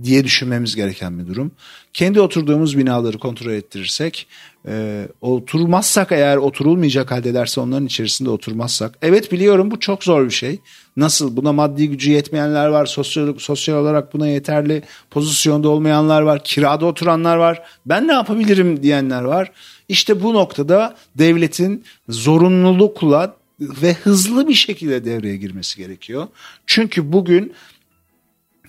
diye 0.04 0.24
düşünmemiz 0.24 0.76
gereken 0.76 1.18
bir 1.18 1.26
durum. 1.26 1.50
Kendi 1.92 2.20
oturduğumuz 2.20 2.78
binaları 2.78 3.18
kontrol 3.18 3.52
ettirirsek, 3.52 4.26
e, 4.68 5.06
oturmazsak 5.20 6.12
eğer 6.12 6.36
oturulmayacak 6.36 7.10
halde 7.10 7.34
derse 7.34 7.60
onların 7.60 7.86
içerisinde 7.86 8.30
oturmazsak. 8.30 8.98
Evet 9.02 9.32
biliyorum 9.32 9.70
bu 9.70 9.80
çok 9.80 10.04
zor 10.04 10.24
bir 10.24 10.30
şey. 10.30 10.58
Nasıl 10.96 11.36
buna 11.36 11.52
maddi 11.52 11.88
gücü 11.88 12.10
yetmeyenler 12.10 12.66
var, 12.66 12.86
sosyal, 12.86 13.38
sosyal 13.38 13.76
olarak 13.76 14.14
buna 14.14 14.28
yeterli 14.28 14.82
pozisyonda 15.10 15.68
olmayanlar 15.68 16.22
var, 16.22 16.44
kirada 16.44 16.86
oturanlar 16.86 17.36
var. 17.36 17.62
Ben 17.86 18.08
ne 18.08 18.12
yapabilirim 18.12 18.82
diyenler 18.82 19.22
var. 19.22 19.52
İşte 19.88 20.22
bu 20.22 20.34
noktada 20.34 20.96
devletin 21.14 21.84
zorunlulukla 22.08 23.36
ve 23.60 23.94
hızlı 23.94 24.48
bir 24.48 24.54
şekilde 24.54 25.04
devreye 25.04 25.36
girmesi 25.36 25.78
gerekiyor. 25.78 26.26
Çünkü 26.66 27.12
bugün 27.12 27.52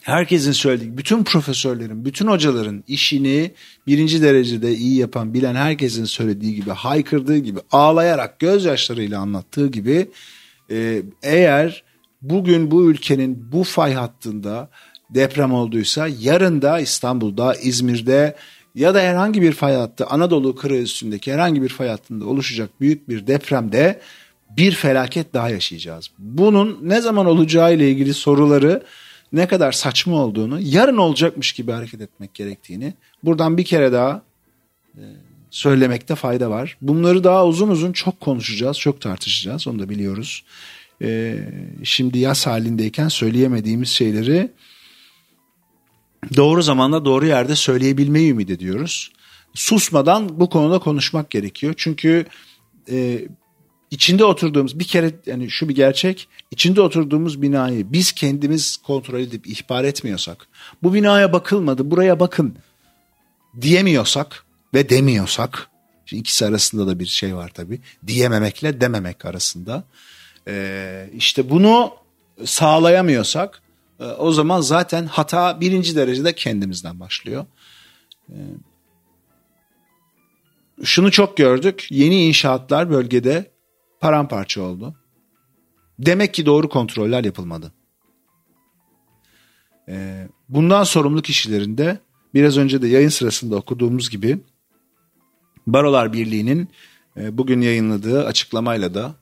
herkesin 0.02 0.52
söylediği, 0.52 0.97
bütün 0.97 1.24
profesörlerin, 1.24 2.06
bütün 2.06 2.28
hocaların 2.28 2.84
işini 2.88 3.52
birinci 3.88 4.22
derecede 4.22 4.76
iyi 4.76 4.97
yapan, 4.97 5.34
bilen 5.34 5.56
herkesin 5.56 6.06
söylediği 6.06 6.56
gibi, 6.56 6.70
haykırdığı 6.70 7.38
gibi, 7.38 7.60
ağlayarak, 7.72 8.39
gözyaşlarıyla 8.39 9.20
anlattığı 9.20 9.68
gibi 9.68 10.10
e, 10.72 11.02
eğer 11.24 11.84
bugün 12.22 12.72
bu 12.72 12.91
ülkenin 12.91 13.52
bu 13.52 13.64
fay 13.64 13.93
hattında 13.93 14.70
deprem 15.10 15.54
olduysa 15.54 16.08
yarın 16.20 16.62
da 16.62 16.80
İstanbul'da, 16.80 17.56
İzmir'de 17.56 18.36
ya 18.76 18.93
da 18.93 19.02
herhangi 19.02 19.41
bir 19.41 19.52
fay 19.52 19.76
hattı 19.76 20.06
Anadolu 20.06 20.56
kırığı 20.56 20.82
üstündeki 20.82 21.34
herhangi 21.34 21.62
bir 21.62 21.70
fay 21.70 21.88
hattında 21.88 22.26
oluşacak 22.26 22.70
büyük 22.82 23.10
bir 23.10 23.28
depremde 23.28 24.02
bir 24.58 24.72
felaket 24.72 25.34
daha 25.34 25.50
yaşayacağız. 25.50 26.10
Bunun 26.20 26.80
ne 26.82 27.02
zaman 27.02 27.26
olacağı 27.26 27.74
ile 27.74 27.91
ilgili 27.91 28.14
soruları 28.14 28.84
ne 29.34 29.47
kadar 29.47 29.71
saçma 29.71 30.15
olduğunu, 30.15 30.59
yarın 30.61 30.97
olacakmış 30.97 31.53
gibi 31.53 31.71
hareket 31.71 32.01
etmek 32.01 32.34
gerektiğini 32.34 32.93
buradan 33.23 33.57
bir 33.57 33.65
kere 33.65 33.91
daha 33.91 34.21
e, 34.97 35.03
söylemekte 35.49 36.15
fayda 36.15 36.49
var. 36.49 36.77
Bunları 36.82 37.23
daha 37.23 37.47
uzun 37.47 37.69
uzun 37.69 37.91
çok 37.91 38.19
konuşacağız, 38.19 38.80
çok 38.80 39.01
tartışacağız. 39.01 39.67
Onu 39.67 39.80
da 39.80 39.89
biliyoruz. 39.89 40.43
E, 41.01 41.38
şimdi 41.84 42.19
yaz 42.19 42.47
halindeyken 42.47 43.07
söyleyemediğimiz 43.07 43.89
şeyleri 43.89 44.51
doğru 46.36 46.61
zamanda 46.61 47.05
doğru 47.05 47.25
yerde 47.25 47.55
söyleyebilmeyi 47.55 48.32
ümit 48.32 48.49
ediyoruz. 48.49 49.11
Susmadan 49.53 50.39
bu 50.39 50.49
konuda 50.49 50.80
konuşmak 50.80 51.30
gerekiyor. 51.30 51.73
Çünkü 51.77 52.25
e, 52.91 53.27
içinde 53.92 54.26
oturduğumuz 54.26 54.80
bir 54.80 54.84
kere 54.84 55.12
yani 55.26 55.50
şu 55.50 55.70
bir 55.70 55.76
gerçek 55.76 56.28
içinde 56.52 56.82
oturduğumuz 56.82 57.42
binayı 57.42 57.92
biz 57.92 58.12
kendimiz 58.12 58.78
kontrol 58.78 59.20
edip 59.20 59.48
ihbar 59.48 59.84
etmiyorsak 59.84 60.48
bu 60.84 60.94
binaya 60.94 61.34
bakılmadı 61.34 61.92
buraya 61.92 62.20
bakın 62.20 62.56
diyemiyorsak 63.62 64.46
ve 64.74 64.90
demiyorsak 64.90 65.70
ikisi 66.12 66.46
arasında 66.46 66.88
da 66.88 67.00
bir 67.00 67.06
şey 67.06 67.36
var 67.36 67.50
tabi 67.50 67.82
diyememekle 68.08 68.82
dememek 68.82 69.26
arasında 69.26 69.84
ee, 70.48 71.10
işte 71.14 71.50
bunu 71.50 71.94
sağlayamıyorsak 72.46 73.62
e, 74.00 74.04
o 74.04 74.32
zaman 74.32 74.62
zaten 74.62 75.06
hata 75.06 75.62
birinci 75.62 75.96
derecede 75.96 76.36
kendimizden 76.36 77.00
başlıyor. 77.00 77.46
Ee, 78.30 78.36
şunu 80.84 81.12
çok 81.12 81.38
gördük 81.38 81.88
yeni 81.90 82.26
inşaatlar 82.28 82.90
bölgede 82.90 83.52
paramparça 84.02 84.62
oldu. 84.62 84.95
Demek 86.00 86.34
ki 86.34 86.45
doğru 86.45 86.70
kontroller 86.70 87.24
yapılmadı. 87.24 87.74
Ee, 89.89 90.28
bundan 90.50 90.84
sorumlu 90.84 91.22
kişilerin 91.22 91.78
de 91.78 92.00
biraz 92.34 92.58
önce 92.58 92.82
de 92.82 92.88
yayın 92.88 93.10
sırasında 93.10 93.56
okuduğumuz 93.56 94.10
gibi 94.10 94.39
Barolar 95.68 96.14
Birliği'nin 96.14 96.70
e, 97.18 97.38
bugün 97.38 97.62
yayınladığı 97.62 98.26
açıklamayla 98.26 98.93
da 98.93 99.16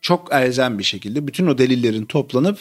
çok 0.00 0.32
elzem 0.32 0.78
bir 0.78 0.84
şekilde 0.84 1.26
bütün 1.26 1.46
o 1.46 1.58
delillerin 1.58 2.04
toplanıp 2.04 2.58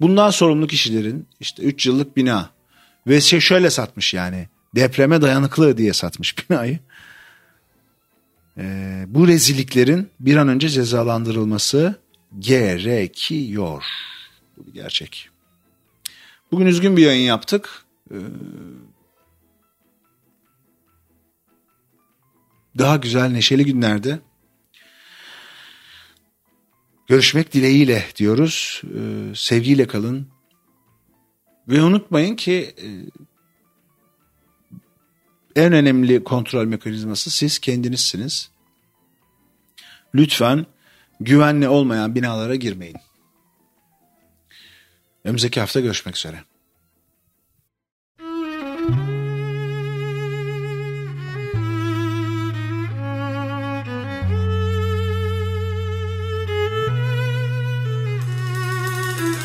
bundan 0.00 0.30
sorumlu 0.30 0.66
kişilerin 0.66 1.26
işte 1.40 1.62
3 1.62 1.86
yıllık 1.86 2.16
bina 2.16 2.50
ve 3.06 3.20
şey 3.20 3.40
şöyle 3.40 3.70
satmış 3.70 4.14
yani 4.14 4.48
depreme 4.74 5.22
dayanıklı 5.22 5.78
diye 5.78 5.92
satmış 5.92 6.34
binayı 6.50 6.78
e, 8.58 9.04
bu 9.08 9.28
rezilliklerin 9.28 10.10
bir 10.20 10.36
an 10.36 10.48
önce 10.48 10.68
cezalandırılması 10.68 11.94
gerekiyor. 12.38 13.84
Bu 14.56 14.66
bir 14.66 14.72
gerçek. 14.72 15.28
Bugün 16.52 16.66
üzgün 16.66 16.96
bir 16.96 17.02
yayın 17.02 17.26
yaptık. 17.26 17.84
Ee, 18.10 18.16
daha 22.78 22.96
güzel 22.96 23.30
neşeli 23.30 23.64
günlerde 23.64 24.18
görüşmek 27.06 27.52
dileğiyle 27.52 28.04
diyoruz. 28.16 28.82
Ee, 28.84 29.34
sevgiyle 29.34 29.86
kalın. 29.86 30.28
Ve 31.68 31.82
unutmayın 31.82 32.36
ki 32.36 32.74
e, 32.82 32.86
en 35.56 35.72
önemli 35.72 36.24
kontrol 36.24 36.66
mekanizması 36.66 37.30
siz 37.30 37.58
kendinizsiniz. 37.58 38.50
Lütfen 40.14 40.66
güvenli 41.20 41.68
olmayan 41.68 42.14
binalara 42.14 42.54
girmeyin. 42.54 42.96
Önümüzdeki 45.24 45.60
hafta 45.60 45.80
görüşmek 45.80 46.16
üzere. 46.16 46.44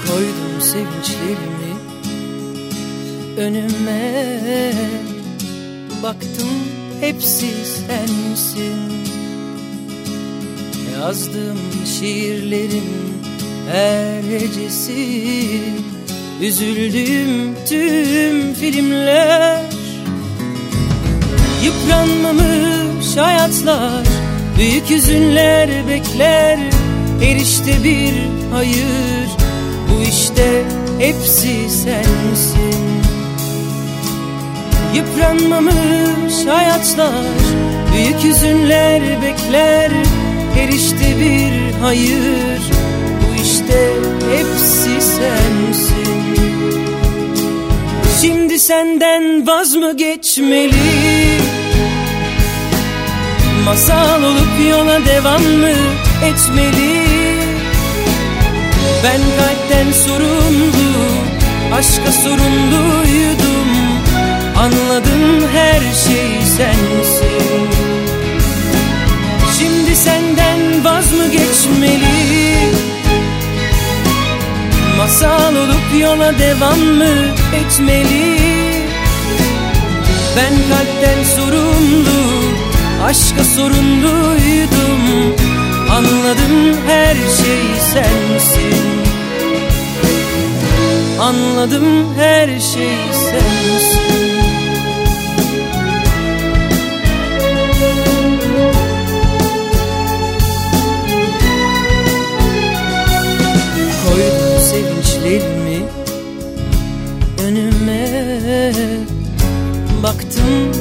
Koydum 0.08 0.62
sevinçlerimi 0.62 1.78
önüme 3.38 5.17
Baktım 6.04 6.50
hepsi 7.02 7.48
sensin. 7.66 8.92
Yazdığım 10.94 11.58
şiirlerin 12.00 13.18
her 13.72 14.24
hecesi 14.24 15.62
Üzüldüğüm 16.42 17.56
tüm 17.70 18.54
filmler. 18.54 19.66
Yıpranmamış 21.64 23.18
hayatlar 23.18 24.06
Büyük 24.58 24.90
hüzünler 24.90 25.70
bekler. 25.88 26.60
Erişte 27.24 27.84
bir 27.84 28.14
hayır 28.52 29.28
Bu 29.90 30.02
işte 30.02 30.64
hepsi 31.00 31.70
sensin 31.70 32.97
Yıpranmamış 34.98 36.46
hayatlar 36.48 37.12
Büyük 37.94 38.24
hüzünler 38.24 39.02
bekler 39.22 39.92
Erişte 40.60 41.20
bir 41.20 41.74
hayır. 41.82 42.62
Bu 43.22 43.42
işte 43.44 43.94
hepsi 44.36 45.02
sensin. 45.02 46.38
Şimdi 48.22 48.60
senden 48.60 49.48
vaz 49.48 49.76
mı 49.76 49.98
geçmeli? 49.98 51.38
Masal 53.66 54.24
olup 54.24 54.70
yola 54.70 55.06
devam 55.06 55.44
mı 55.44 55.74
etmeli? 56.26 57.08
Ben 59.04 59.22
kalpten 59.38 59.92
sorumlu 59.92 60.98
Aşka 61.74 62.12
sorumluydum 62.12 63.67
Anladım 64.60 65.48
her 65.54 65.80
şey 65.80 66.42
sensin. 66.58 67.68
Şimdi 69.60 69.96
senden 69.96 70.86
vaz 70.86 71.14
mı 71.14 71.32
geçmeli? 71.32 72.58
Masal 74.98 75.56
olup 75.56 76.02
yola 76.02 76.40
devam 76.40 76.80
mı 76.80 77.36
etmeli? 77.56 78.38
Ben 80.38 80.54
kalpten 80.70 81.24
sorumlu 81.36 82.18
Aşka 83.04 83.44
sorumluydum. 83.44 85.36
Anladım 85.92 86.78
her 86.88 87.14
şey 87.16 87.82
sensin. 87.94 88.88
Anladım 91.20 92.16
her 92.18 92.48
şey 92.48 92.98
sensin 93.14 94.07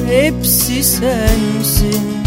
hepsi 0.09 0.83
sensin. 0.83 2.17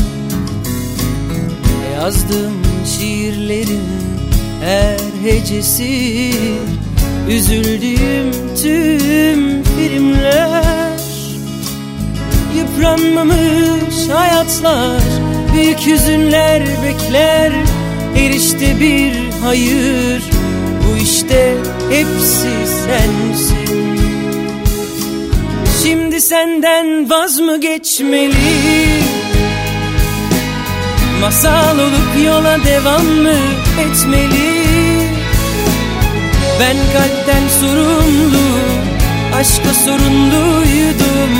Yazdığım 1.94 2.62
şiirlerin 2.86 3.88
her 4.64 4.98
hecesi. 5.24 6.32
Üzüldüğüm 7.28 8.32
tüm 8.62 9.62
filmler. 9.62 11.00
Yıpranmamış 12.56 14.08
hayatlar 14.12 15.02
Büyük 15.54 15.86
hüzünler 15.86 16.62
bekler. 16.62 17.52
Her 18.14 18.30
işte 18.30 18.80
bir 18.80 19.12
hayır 19.42 20.22
Bu 20.84 21.02
işte 21.02 21.56
hepsi 21.90 22.50
sensin 22.86 23.79
senden 26.30 27.10
vaz 27.10 27.40
mı 27.40 27.60
geçmeli? 27.60 28.34
Masal 31.20 31.78
olup 31.78 32.24
yola 32.26 32.64
devam 32.64 33.04
mı 33.04 33.36
etmeli? 33.80 34.62
Ben 36.60 36.76
kalpten 36.92 37.48
sorumlu 37.60 38.46
Aşka 39.34 39.74
sorumluydum 39.84 41.32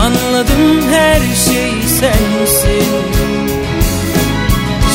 Anladım 0.00 0.92
her 0.92 1.20
şey 1.20 1.72
sensin. 1.88 2.92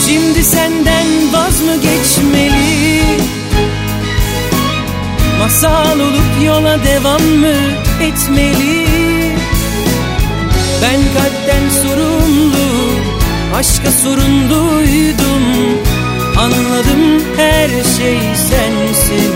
Şimdi 0.06 0.44
senden 0.44 1.34
vaz 1.34 1.62
mı 1.62 1.76
geçmeli? 1.76 3.02
Masal 5.40 6.00
olup 6.00 6.46
yola 6.46 6.78
devam 6.84 7.22
mı 7.22 7.56
etmeli 8.02 9.07
Ben 10.82 11.00
kalpten 11.14 11.70
sorumlu 11.70 12.68
Aşka 13.56 13.92
sorumluydum 13.92 15.78
Anladım 16.38 17.24
her 17.38 17.70
şey 17.70 18.20
sensin. 18.36 19.34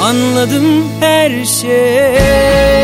Anladım 0.00 0.84
her 1.00 1.44
şey 1.44 2.77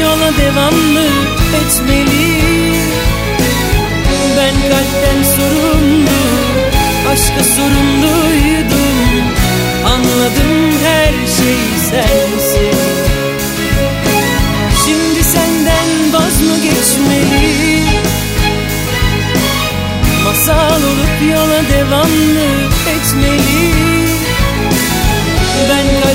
yola 0.00 0.36
devam 0.38 0.74
mı 0.74 1.06
etmeli. 1.56 2.40
Ben 4.36 4.54
kalpten 4.70 5.22
sorumlu 5.36 6.16
Aşka 7.12 7.44
sorumluydum. 7.44 8.96
Anladım 9.86 10.72
her 10.84 11.12
şey 11.12 11.58
sensin. 11.90 12.78
Şimdi 14.84 15.24
senden 15.24 16.12
vaz 16.12 16.40
mı 16.40 16.56
geçmeli? 16.62 17.82
Masal 20.24 20.82
olup 20.82 21.32
yola 21.32 21.62
devam 21.72 22.10
mı 22.10 22.48
etmeli. 22.90 23.72
Ben 25.68 26.05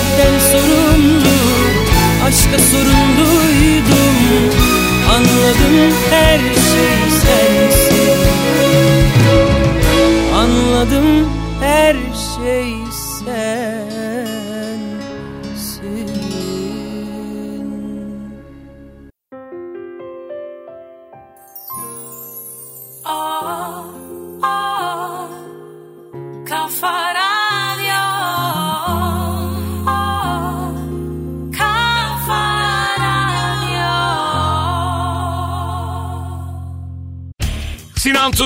Aşka 2.51 2.63
sorumluydum. 2.63 4.15
Anladım 5.15 5.95
her 6.09 6.39
şey 6.39 7.11
sensin. 7.21 8.17
Anladım 10.35 11.29
her 11.61 11.95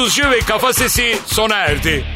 Tuzcu 0.05 0.31
ve 0.31 0.39
Kafa 0.39 0.73
Sesi 0.73 1.17
sona 1.25 1.55
erdi. 1.55 2.14